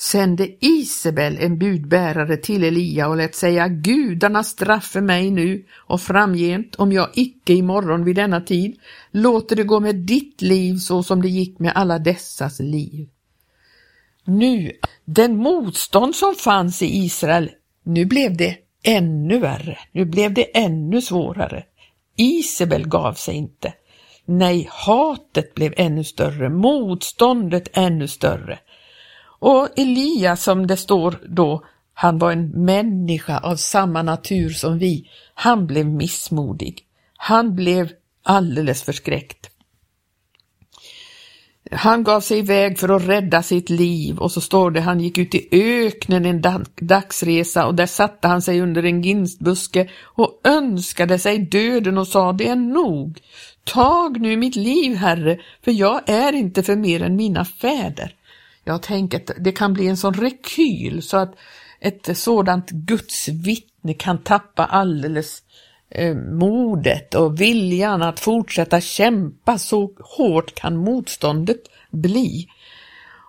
sände 0.00 0.48
Isabel 0.60 1.38
en 1.40 1.58
budbärare 1.58 2.36
till 2.36 2.64
Elia 2.64 3.08
och 3.08 3.16
lät 3.16 3.34
säga 3.34 3.68
gudarna 3.68 4.42
straffe 4.42 5.00
mig 5.00 5.30
nu 5.30 5.64
och 5.76 6.00
framgent 6.00 6.76
om 6.76 6.92
jag 6.92 7.08
icke 7.14 7.52
imorgon 7.52 8.04
vid 8.04 8.16
denna 8.16 8.40
tid 8.40 8.78
låter 9.10 9.56
det 9.56 9.64
gå 9.64 9.80
med 9.80 9.96
ditt 9.96 10.42
liv 10.42 10.76
så 10.76 11.02
som 11.02 11.22
det 11.22 11.28
gick 11.28 11.58
med 11.58 11.72
alla 11.74 11.98
dessas 11.98 12.60
liv. 12.60 13.08
Nu, 14.24 14.72
den 15.04 15.36
motstånd 15.36 16.14
som 16.14 16.34
fanns 16.34 16.82
i 16.82 16.86
Israel, 16.86 17.50
nu 17.84 18.04
blev 18.04 18.36
det 18.36 18.56
ännu 18.82 19.38
värre, 19.38 19.78
nu 19.92 20.04
blev 20.04 20.34
det 20.34 20.56
ännu 20.58 21.00
svårare. 21.00 21.64
Isabel 22.16 22.88
gav 22.88 23.12
sig 23.12 23.34
inte. 23.34 23.72
Nej, 24.24 24.68
hatet 24.70 25.54
blev 25.54 25.74
ännu 25.76 26.04
större, 26.04 26.48
motståndet 26.48 27.68
ännu 27.72 28.08
större. 28.08 28.58
Och 29.40 29.68
Elia 29.76 30.36
som 30.36 30.66
det 30.66 30.76
står 30.76 31.18
då, 31.28 31.64
han 31.94 32.18
var 32.18 32.32
en 32.32 32.48
människa 32.48 33.38
av 33.38 33.56
samma 33.56 34.02
natur 34.02 34.50
som 34.50 34.78
vi, 34.78 35.10
han 35.34 35.66
blev 35.66 35.86
missmodig. 35.86 36.82
Han 37.16 37.54
blev 37.54 37.90
alldeles 38.22 38.82
förskräckt. 38.82 39.50
Han 41.72 42.04
gav 42.04 42.20
sig 42.20 42.38
iväg 42.38 42.78
för 42.78 42.88
att 42.88 43.08
rädda 43.08 43.42
sitt 43.42 43.70
liv 43.70 44.18
och 44.18 44.32
så 44.32 44.40
står 44.40 44.70
det 44.70 44.80
han 44.80 45.00
gick 45.00 45.18
ut 45.18 45.34
i 45.34 45.48
öknen 45.52 46.24
en 46.24 46.64
dagsresa 46.80 47.66
och 47.66 47.74
där 47.74 47.86
satte 47.86 48.28
han 48.28 48.42
sig 48.42 48.60
under 48.60 48.84
en 48.84 49.02
ginstbuske 49.02 49.90
och 50.02 50.40
önskade 50.44 51.18
sig 51.18 51.38
döden 51.38 51.98
och 51.98 52.08
sa 52.08 52.32
det 52.32 52.48
är 52.48 52.56
nog. 52.56 53.20
Tag 53.64 54.20
nu 54.20 54.36
mitt 54.36 54.56
liv, 54.56 54.96
Herre, 54.96 55.40
för 55.64 55.72
jag 55.72 56.08
är 56.08 56.32
inte 56.32 56.62
för 56.62 56.76
mer 56.76 57.02
än 57.02 57.16
mina 57.16 57.44
fäder. 57.44 58.14
Jag 58.70 58.82
tänker 58.82 59.18
att 59.18 59.30
det 59.38 59.52
kan 59.52 59.72
bli 59.72 59.86
en 59.86 59.96
sån 59.96 60.14
rekyl 60.14 61.02
så 61.02 61.16
att 61.16 61.34
ett 61.80 62.18
sådant 62.18 62.70
Guds 62.70 63.28
vittne 63.28 63.94
kan 63.94 64.18
tappa 64.18 64.64
alldeles 64.64 65.42
eh, 65.88 66.16
modet 66.16 67.14
och 67.14 67.40
viljan 67.40 68.02
att 68.02 68.20
fortsätta 68.20 68.80
kämpa. 68.80 69.58
Så 69.58 69.92
hårt 70.00 70.54
kan 70.54 70.76
motståndet 70.76 71.62
bli. 71.90 72.48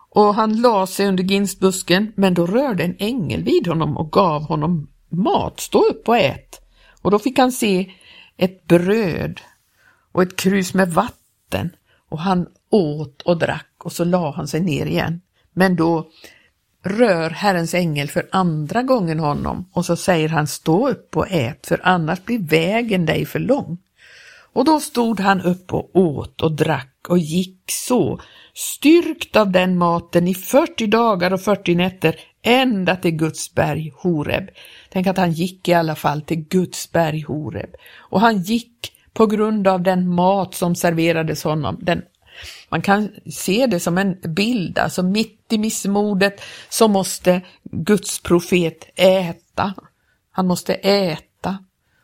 Och 0.09 0.35
han 0.35 0.61
la 0.61 0.87
sig 0.87 1.07
under 1.07 1.23
ginstbusken, 1.23 2.13
men 2.15 2.33
då 2.33 2.45
rörde 2.45 2.83
en 2.83 2.95
ängel 2.99 3.43
vid 3.43 3.67
honom 3.67 3.97
och 3.97 4.11
gav 4.11 4.43
honom 4.43 4.87
mat. 5.09 5.59
Stå 5.59 5.79
upp 5.79 6.09
och 6.09 6.17
ät. 6.17 6.61
Och 7.01 7.11
då 7.11 7.19
fick 7.19 7.39
han 7.39 7.51
se 7.51 7.91
ett 8.37 8.67
bröd 8.67 9.41
och 10.11 10.23
ett 10.23 10.35
krus 10.35 10.73
med 10.73 10.93
vatten 10.93 11.69
och 12.09 12.19
han 12.19 12.47
åt 12.69 13.21
och 13.21 13.37
drack 13.37 13.73
och 13.83 13.91
så 13.91 14.03
la 14.03 14.31
han 14.31 14.47
sig 14.47 14.61
ner 14.61 14.85
igen. 14.85 15.21
Men 15.53 15.75
då 15.75 16.07
rör 16.83 17.29
Herrens 17.29 17.73
ängel 17.73 18.07
för 18.07 18.29
andra 18.31 18.83
gången 18.83 19.19
honom 19.19 19.69
och 19.73 19.85
så 19.85 19.95
säger 19.95 20.29
han 20.29 20.47
stå 20.47 20.89
upp 20.89 21.17
och 21.17 21.31
ät 21.31 21.67
för 21.67 21.81
annars 21.83 22.25
blir 22.25 22.39
vägen 22.39 23.05
dig 23.05 23.25
för 23.25 23.39
lång. 23.39 23.77
Och 24.53 24.65
då 24.65 24.79
stod 24.79 25.19
han 25.19 25.41
upp 25.41 25.73
och 25.73 25.95
åt 25.95 26.41
och 26.41 26.51
drack 26.51 27.05
och 27.09 27.17
gick 27.17 27.63
så, 27.67 28.19
styrkt 28.53 29.35
av 29.35 29.51
den 29.51 29.77
maten 29.77 30.27
i 30.27 30.33
40 30.33 30.87
dagar 30.87 31.33
och 31.33 31.41
40 31.41 31.75
nätter 31.75 32.15
ända 32.43 32.95
till 32.95 33.11
Guds 33.11 33.53
berg 33.55 33.91
Horeb. 33.95 34.49
Tänk 34.89 35.07
att 35.07 35.17
han 35.17 35.31
gick 35.31 35.67
i 35.67 35.73
alla 35.73 35.95
fall 35.95 36.21
till 36.21 36.47
Guds 36.47 36.91
berg 36.91 37.21
Horeb. 37.21 37.69
Och 37.97 38.21
han 38.21 38.41
gick 38.41 38.93
på 39.13 39.25
grund 39.25 39.67
av 39.67 39.81
den 39.81 40.07
mat 40.07 40.55
som 40.55 40.75
serverades 40.75 41.43
honom, 41.43 41.77
den 41.81 42.01
man 42.69 42.81
kan 42.81 43.09
se 43.31 43.67
det 43.67 43.79
som 43.79 43.97
en 43.97 44.17
bild, 44.27 44.79
alltså 44.79 45.03
mitt 45.03 45.53
i 45.53 45.57
missmodet 45.57 46.41
så 46.69 46.87
måste 46.87 47.41
Guds 47.63 48.19
profet 48.19 48.89
äta. 48.95 49.73
Han 50.31 50.47
måste 50.47 50.73
äta. 50.73 51.57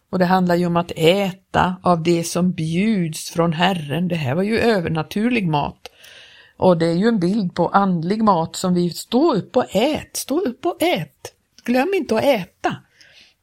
Och 0.09 0.19
det 0.19 0.25
handlar 0.25 0.55
ju 0.55 0.65
om 0.65 0.77
att 0.77 0.91
äta 0.95 1.75
av 1.83 2.03
det 2.03 2.23
som 2.23 2.51
bjuds 2.51 3.29
från 3.29 3.53
Herren. 3.53 4.07
Det 4.07 4.15
här 4.15 4.35
var 4.35 4.43
ju 4.43 4.59
övernaturlig 4.59 5.47
mat. 5.47 5.91
Och 6.57 6.77
det 6.77 6.85
är 6.85 6.93
ju 6.93 7.07
en 7.07 7.19
bild 7.19 7.55
på 7.55 7.67
andlig 7.67 8.23
mat 8.23 8.55
som 8.55 8.73
vi, 8.73 8.89
stå 8.89 9.33
upp 9.33 9.57
och 9.57 9.75
ät, 9.75 10.17
stå 10.17 10.39
upp 10.39 10.65
och 10.65 10.81
ät. 10.81 11.33
Glöm 11.63 11.93
inte 11.93 12.15
att 12.15 12.23
äta. 12.23 12.75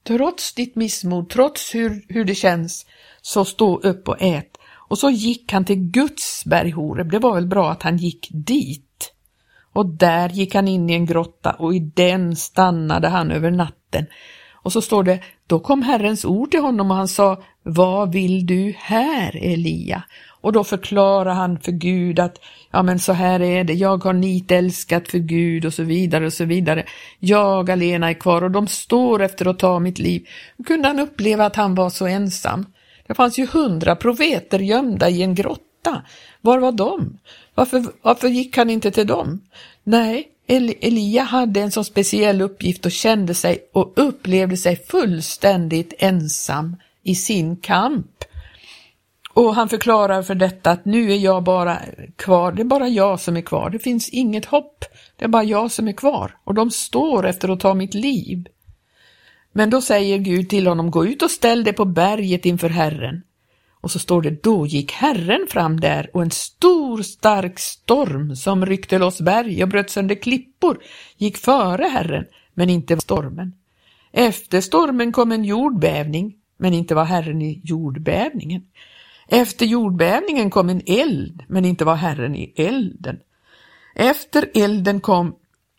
Trots 0.07 0.55
ditt 0.55 0.77
missmod, 0.77 1.31
trots 1.31 1.75
hur, 1.75 2.05
hur 2.09 2.25
det 2.25 2.35
känns, 2.35 2.87
så 3.23 3.45
stå 3.45 3.79
upp 3.79 4.09
och 4.09 4.23
ät. 4.23 4.54
Och 4.95 4.99
så 4.99 5.11
gick 5.11 5.53
han 5.53 5.65
till 5.65 5.77
Guds 5.91 6.45
berg 6.45 6.71
Horeb. 6.71 7.11
Det 7.11 7.19
var 7.19 7.35
väl 7.35 7.47
bra 7.47 7.71
att 7.71 7.83
han 7.83 7.97
gick 7.97 8.29
dit. 8.31 9.13
Och 9.73 9.87
där 9.87 10.29
gick 10.29 10.55
han 10.55 10.69
in 10.69 10.91
i 10.91 10.93
en 10.93 11.07
grotta 11.07 11.51
och 11.51 11.75
i 11.75 11.79
den 11.79 12.37
stannade 12.37 13.09
han 13.09 13.31
över 13.31 13.51
natten. 13.51 14.07
Och 14.53 14.73
så 14.73 14.81
står 14.81 15.03
det, 15.03 15.21
då 15.47 15.61
kom 15.61 15.83
Herrens 15.83 16.25
ord 16.25 16.51
till 16.51 16.61
honom 16.61 16.91
och 16.91 16.97
han 16.97 17.09
sa, 17.09 17.43
vad 17.63 18.13
vill 18.13 18.47
du 18.47 18.75
här 18.79 19.37
Elia? 19.37 20.03
Och 20.41 20.53
då 20.53 20.65
förklarar 20.65 21.35
han 21.35 21.59
för 21.59 21.73
Gud 21.73 22.19
att, 22.19 22.39
ja 22.71 22.83
men 22.83 22.99
så 22.99 23.13
här 23.13 23.43
är 23.43 23.65
det, 23.65 23.75
jag 23.75 24.05
har 24.05 24.13
nitälskat 24.13 25.09
för 25.09 25.19
Gud 25.19 25.65
och 25.65 25.75
så 25.75 25.83
vidare 25.83 26.27
och 26.27 26.33
så 26.33 26.45
vidare. 26.45 26.85
Jag 27.19 27.71
alena 27.71 28.09
är 28.09 28.15
kvar 28.15 28.45
och 28.45 28.51
de 28.51 28.67
står 28.67 29.23
efter 29.23 29.47
att 29.47 29.59
ta 29.59 29.79
mitt 29.79 29.99
liv. 29.99 30.27
Hur 30.57 30.65
kunde 30.65 30.89
han 30.89 31.01
uppleva 31.01 31.47
att 31.47 31.57
han 31.57 31.75
var 31.75 31.91
så 31.91 32.07
ensam? 32.07 32.67
Det 33.07 33.15
fanns 33.15 33.39
ju 33.39 33.47
hundra 33.47 33.97
profeter 33.97 34.59
gömda 34.59 35.09
i 35.09 35.23
en 35.23 35.35
grotta. 35.35 36.03
Var 36.41 36.59
var 36.59 36.73
de? 36.73 37.19
Varför, 37.55 37.85
varför 38.03 38.29
gick 38.29 38.57
han 38.57 38.71
inte 38.71 38.91
till 38.91 39.07
dem? 39.07 39.41
Nej, 39.85 40.29
Elia 40.47 41.23
hade 41.23 41.61
en 41.61 41.71
så 41.71 41.85
speciell 41.85 42.43
uppgift 42.43 42.87
och 42.87 42.93
kände 42.93 43.35
sig 43.35 43.59
och 43.73 43.93
upplevde 43.97 44.57
sig 44.57 44.77
fullständigt 44.77 45.95
ensam 45.99 46.77
i 47.03 47.15
sin 47.15 47.57
kamp. 47.57 48.25
Och 49.35 49.55
han 49.55 49.69
förklarar 49.69 50.23
för 50.23 50.35
detta 50.35 50.71
att 50.71 50.85
nu 50.85 51.13
är 51.13 51.17
jag 51.17 51.43
bara 51.43 51.79
kvar, 52.17 52.53
det 52.53 52.63
är 52.63 52.65
bara 52.65 52.89
jag 52.89 53.21
som 53.21 53.37
är 53.37 53.41
kvar, 53.41 53.71
det 53.71 53.79
finns 53.79 54.09
inget 54.09 54.45
hopp, 54.45 54.85
det 55.17 55.25
är 55.25 55.29
bara 55.29 55.45
jag 55.45 55.71
som 55.71 55.89
är 55.89 55.93
kvar 55.93 56.37
och 56.45 56.55
de 56.55 56.71
står 56.71 57.27
efter 57.27 57.49
att 57.49 57.61
ta 57.61 57.75
mitt 57.75 57.95
liv. 57.95 58.47
Men 59.57 59.71
då 59.71 59.81
säger 59.81 60.19
Gud 60.19 60.49
till 60.49 60.67
honom, 60.67 60.91
gå 60.91 61.07
ut 61.07 61.23
och 61.23 61.31
ställ 61.31 61.65
dig 61.65 61.73
på 61.73 61.85
berget 61.85 62.47
inför 62.47 62.69
Herren. 62.69 63.23
Och 63.81 63.91
så 63.91 63.99
står 63.99 64.23
det, 64.23 64.43
då 64.43 64.67
gick 64.67 64.93
Herren 64.93 65.47
fram 65.49 65.81
där 65.81 66.11
och 66.15 66.23
en 66.23 66.31
stor 66.31 67.03
stark 67.03 67.59
storm 67.59 68.37
som 68.37 68.67
ryckte 68.67 68.99
loss 68.99 69.21
berg 69.21 69.63
och 69.63 69.69
bröt 69.69 69.91
sönder 69.91 70.15
klippor 70.15 70.83
gick 71.17 71.37
före 71.37 71.85
Herren, 71.85 72.25
men 72.55 72.71
inte 72.71 73.01
stormen. 73.01 73.53
Efter 74.13 74.61
stormen 74.61 75.13
kom 75.13 75.33
en 75.33 75.45
jordbävning, 75.45 76.35
men 76.57 76.75
inte 76.75 76.95
var 76.95 77.05
Herren 77.05 77.43
i 77.43 77.61
jordbävningen. 77.65 78.63
Efter 79.29 79.67
jordbävningen 79.67 80.51
kom 80.51 80.69
en 80.69 80.83
eld, 80.87 81.43
men 81.49 81.65
inte 81.65 81.85
var 81.85 81.95
Herren 81.95 82.37
i 82.37 82.53
elden. 82.57 83.19
Efter 83.95 84.51
elden 84.55 85.01
kom 85.01 85.35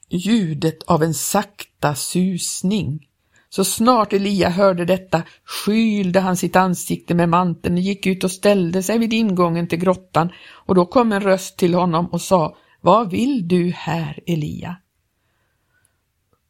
ljudet 0.09 0.83
av 0.83 1.03
en 1.03 1.13
sakta 1.13 1.95
susning. 1.95 3.07
Så 3.55 3.63
snart 3.63 4.13
Elia 4.13 4.49
hörde 4.49 4.85
detta 4.85 5.23
skylde 5.45 6.19
han 6.19 6.37
sitt 6.37 6.55
ansikte 6.55 7.13
med 7.13 7.29
manteln 7.29 7.75
och 7.75 7.81
gick 7.81 8.05
ut 8.05 8.23
och 8.23 8.31
ställde 8.31 8.83
sig 8.83 8.97
vid 8.97 9.13
ingången 9.13 9.67
till 9.67 9.79
grottan 9.79 10.31
och 10.51 10.75
då 10.75 10.85
kom 10.85 11.11
en 11.11 11.21
röst 11.21 11.57
till 11.57 11.73
honom 11.73 12.05
och 12.05 12.21
sa 12.21 12.57
Vad 12.81 13.11
vill 13.11 13.47
du 13.47 13.71
här, 13.75 14.19
Elia? 14.27 14.75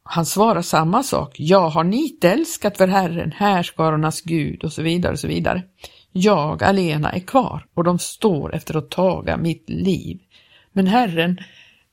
Han 0.04 0.26
svarar 0.26 0.62
samma 0.62 1.04
sak. 1.04 1.40
Jag 1.40 1.70
har 1.70 1.84
nitälskat 1.84 2.78
för 2.78 2.88
Herren, 2.88 3.32
härskarornas 3.32 4.22
Gud 4.22 4.64
och 4.64 4.74
så 4.74 4.82
vidare 4.82 5.14
och 5.14 5.20
så 5.20 5.28
vidare. 5.28 5.64
Jag 6.12 6.64
alena 6.64 7.12
är 7.12 7.20
kvar 7.20 7.66
och 7.74 7.84
de 7.84 8.00
står 8.00 8.56
efter 8.56 8.78
att 8.78 8.92
taga 8.92 9.38
mitt 9.38 9.70
liv. 9.70 10.20
Men 10.72 10.88
Herren, 10.88 11.38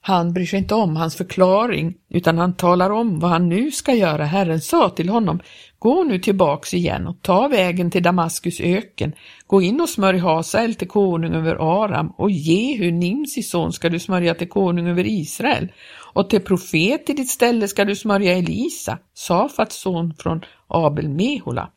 han 0.04 0.32
bryr 0.32 0.46
sig 0.46 0.58
inte 0.58 0.74
om 0.74 0.96
hans 0.96 1.16
förklaring 1.16 1.94
utan 2.10 2.38
han 2.38 2.56
talar 2.56 2.90
om 2.90 3.20
vad 3.20 3.30
han 3.30 3.48
nu 3.48 3.70
ska 3.70 3.94
göra. 3.94 4.24
Herren 4.24 4.60
sa 4.60 4.88
till 4.88 5.08
honom, 5.08 5.40
gå 5.78 6.04
nu 6.04 6.18
tillbaks 6.18 6.74
igen 6.74 7.06
och 7.06 7.22
ta 7.22 7.48
vägen 7.48 7.90
till 7.90 8.02
Damaskus 8.02 8.60
öken. 8.60 9.12
Gå 9.46 9.62
in 9.62 9.80
och 9.80 9.88
smörj 9.88 10.18
Hasael 10.18 10.74
till 10.74 10.88
konung 10.88 11.34
över 11.34 11.84
Aram 11.84 12.12
och 12.16 12.30
Jehu, 12.30 12.90
Nimsis 12.90 13.50
son, 13.50 13.72
ska 13.72 13.88
du 13.88 13.98
smörja 13.98 14.34
till 14.34 14.48
konung 14.48 14.88
över 14.88 15.06
Israel. 15.06 15.72
Och 16.14 16.30
till 16.30 16.40
profet 16.40 17.10
i 17.10 17.12
ditt 17.12 17.30
ställe 17.30 17.68
ska 17.68 17.84
du 17.84 17.96
smörja 17.96 18.32
Elisa, 18.32 18.98
Safats 19.14 19.80
son 19.80 20.14
från 20.18 20.40
Abel 20.68 21.08
Mehola. 21.08 21.70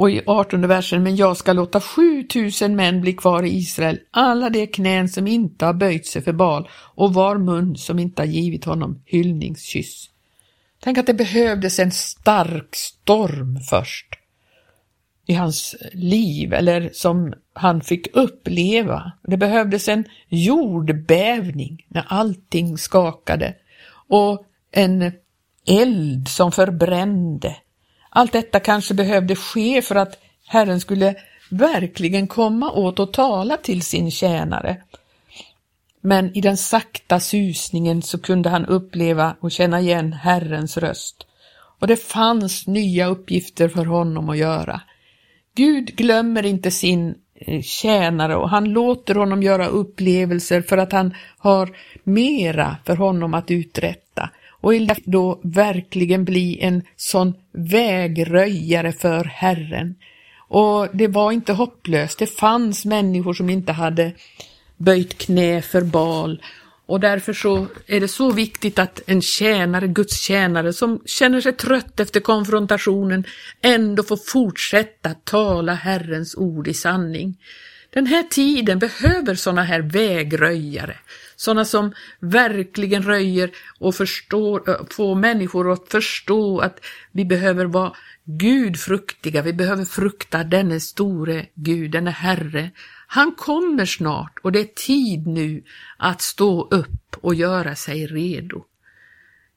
Och 0.00 0.10
i 0.10 0.22
18 0.26 0.68
versen, 0.68 1.02
men 1.02 1.16
jag 1.16 1.36
ska 1.36 1.52
låta 1.52 1.80
7000 1.80 2.76
män 2.76 3.00
bli 3.00 3.12
kvar 3.12 3.42
i 3.42 3.56
Israel, 3.56 3.98
alla 4.10 4.50
de 4.50 4.66
knän 4.66 5.08
som 5.08 5.26
inte 5.26 5.64
har 5.64 5.72
böjt 5.72 6.06
sig 6.06 6.22
för 6.22 6.32
bal 6.32 6.68
och 6.94 7.14
var 7.14 7.38
mun 7.38 7.76
som 7.76 7.98
inte 7.98 8.22
har 8.22 8.26
givit 8.26 8.64
honom 8.64 9.02
hyllningskyss. 9.04 10.10
Tänk 10.82 10.98
att 10.98 11.06
det 11.06 11.14
behövdes 11.14 11.78
en 11.78 11.92
stark 11.92 12.76
storm 12.76 13.58
först 13.70 14.06
i 15.26 15.34
hans 15.34 15.76
liv, 15.92 16.52
eller 16.52 16.90
som 16.92 17.34
han 17.52 17.80
fick 17.80 18.16
uppleva. 18.16 19.12
Det 19.22 19.36
behövdes 19.36 19.88
en 19.88 20.04
jordbävning 20.28 21.86
när 21.88 22.04
allting 22.08 22.78
skakade 22.78 23.54
och 24.08 24.44
en 24.72 25.12
eld 25.66 26.28
som 26.28 26.52
förbrände 26.52 27.56
allt 28.10 28.32
detta 28.32 28.60
kanske 28.60 28.94
behövde 28.94 29.36
ske 29.36 29.82
för 29.82 29.94
att 29.94 30.18
Herren 30.46 30.80
skulle 30.80 31.14
verkligen 31.50 32.26
komma 32.26 32.70
åt 32.72 32.98
och 32.98 33.12
tala 33.12 33.56
till 33.56 33.82
sin 33.82 34.10
tjänare. 34.10 34.76
Men 36.00 36.36
i 36.36 36.40
den 36.40 36.56
sakta 36.56 37.20
susningen 37.20 38.02
så 38.02 38.18
kunde 38.18 38.48
han 38.48 38.66
uppleva 38.66 39.36
och 39.40 39.50
känna 39.50 39.80
igen 39.80 40.12
Herrens 40.12 40.76
röst. 40.76 41.26
Och 41.80 41.86
det 41.86 41.96
fanns 41.96 42.66
nya 42.66 43.06
uppgifter 43.06 43.68
för 43.68 43.84
honom 43.84 44.28
att 44.28 44.38
göra. 44.38 44.80
Gud 45.54 45.96
glömmer 45.96 46.46
inte 46.46 46.70
sin 46.70 47.14
eh, 47.34 47.62
tjänare 47.62 48.36
och 48.36 48.50
han 48.50 48.64
låter 48.64 49.14
honom 49.14 49.42
göra 49.42 49.66
upplevelser 49.66 50.62
för 50.62 50.78
att 50.78 50.92
han 50.92 51.14
har 51.38 51.76
mera 52.04 52.76
för 52.84 52.96
honom 52.96 53.34
att 53.34 53.50
uträtta 53.50 54.09
och 54.60 54.72
då 55.04 55.40
verkligen 55.42 56.24
bli 56.24 56.60
en 56.60 56.82
sån 56.96 57.34
vägröjare 57.52 58.92
för 58.92 59.24
Herren. 59.24 59.94
Och 60.48 60.88
det 60.92 61.08
var 61.08 61.32
inte 61.32 61.52
hopplöst, 61.52 62.18
det 62.18 62.26
fanns 62.26 62.84
människor 62.84 63.34
som 63.34 63.50
inte 63.50 63.72
hade 63.72 64.12
böjt 64.76 65.18
knä 65.18 65.62
för 65.62 65.80
bal 65.80 66.40
och 66.90 67.00
därför 67.00 67.32
så 67.32 67.66
är 67.86 68.00
det 68.00 68.08
så 68.08 68.32
viktigt 68.32 68.78
att 68.78 69.00
en 69.06 69.22
tjänare, 69.22 69.86
Guds 69.86 70.20
tjänare, 70.20 70.72
som 70.72 71.02
känner 71.06 71.40
sig 71.40 71.52
trött 71.52 72.00
efter 72.00 72.20
konfrontationen, 72.20 73.24
ändå 73.62 74.02
får 74.02 74.16
fortsätta 74.16 75.14
tala 75.14 75.74
Herrens 75.74 76.34
ord 76.34 76.68
i 76.68 76.74
sanning. 76.74 77.36
Den 77.90 78.06
här 78.06 78.22
tiden 78.22 78.78
behöver 78.78 79.34
sådana 79.34 79.62
här 79.62 79.80
vägröjare, 79.80 80.96
sådana 81.40 81.64
som 81.64 81.92
verkligen 82.20 83.02
röjer 83.02 83.50
och 83.78 83.94
förstår, 83.94 84.86
får 84.92 85.14
människor 85.14 85.72
att 85.72 85.88
förstå 85.88 86.60
att 86.60 86.80
vi 87.12 87.24
behöver 87.24 87.64
vara 87.64 87.92
gudfruktiga, 88.24 89.42
vi 89.42 89.52
behöver 89.52 89.84
frukta 89.84 90.44
denne 90.44 90.80
store 90.80 91.46
Gud, 91.54 91.90
denne 91.90 92.10
Herre. 92.10 92.70
Han 93.06 93.32
kommer 93.32 93.84
snart 93.84 94.38
och 94.42 94.52
det 94.52 94.60
är 94.60 94.86
tid 94.86 95.26
nu 95.26 95.62
att 95.96 96.20
stå 96.20 96.68
upp 96.70 97.16
och 97.20 97.34
göra 97.34 97.74
sig 97.74 98.06
redo. 98.06 98.64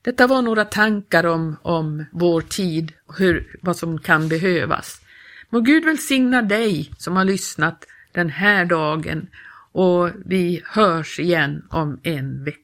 Detta 0.01 0.27
var 0.27 0.41
några 0.41 0.65
tankar 0.65 1.25
om, 1.25 1.55
om 1.61 2.05
vår 2.11 2.41
tid, 2.41 2.91
hur, 3.17 3.59
vad 3.61 3.77
som 3.77 3.99
kan 3.99 4.29
behövas. 4.29 5.01
Må 5.49 5.59
Gud 5.59 5.85
välsigna 5.85 6.41
dig 6.41 6.91
som 6.97 7.15
har 7.15 7.25
lyssnat 7.25 7.85
den 8.11 8.29
här 8.29 8.65
dagen 8.65 9.27
och 9.73 10.09
vi 10.25 10.61
hörs 10.65 11.19
igen 11.19 11.63
om 11.69 11.99
en 12.03 12.43
vecka. 12.43 12.62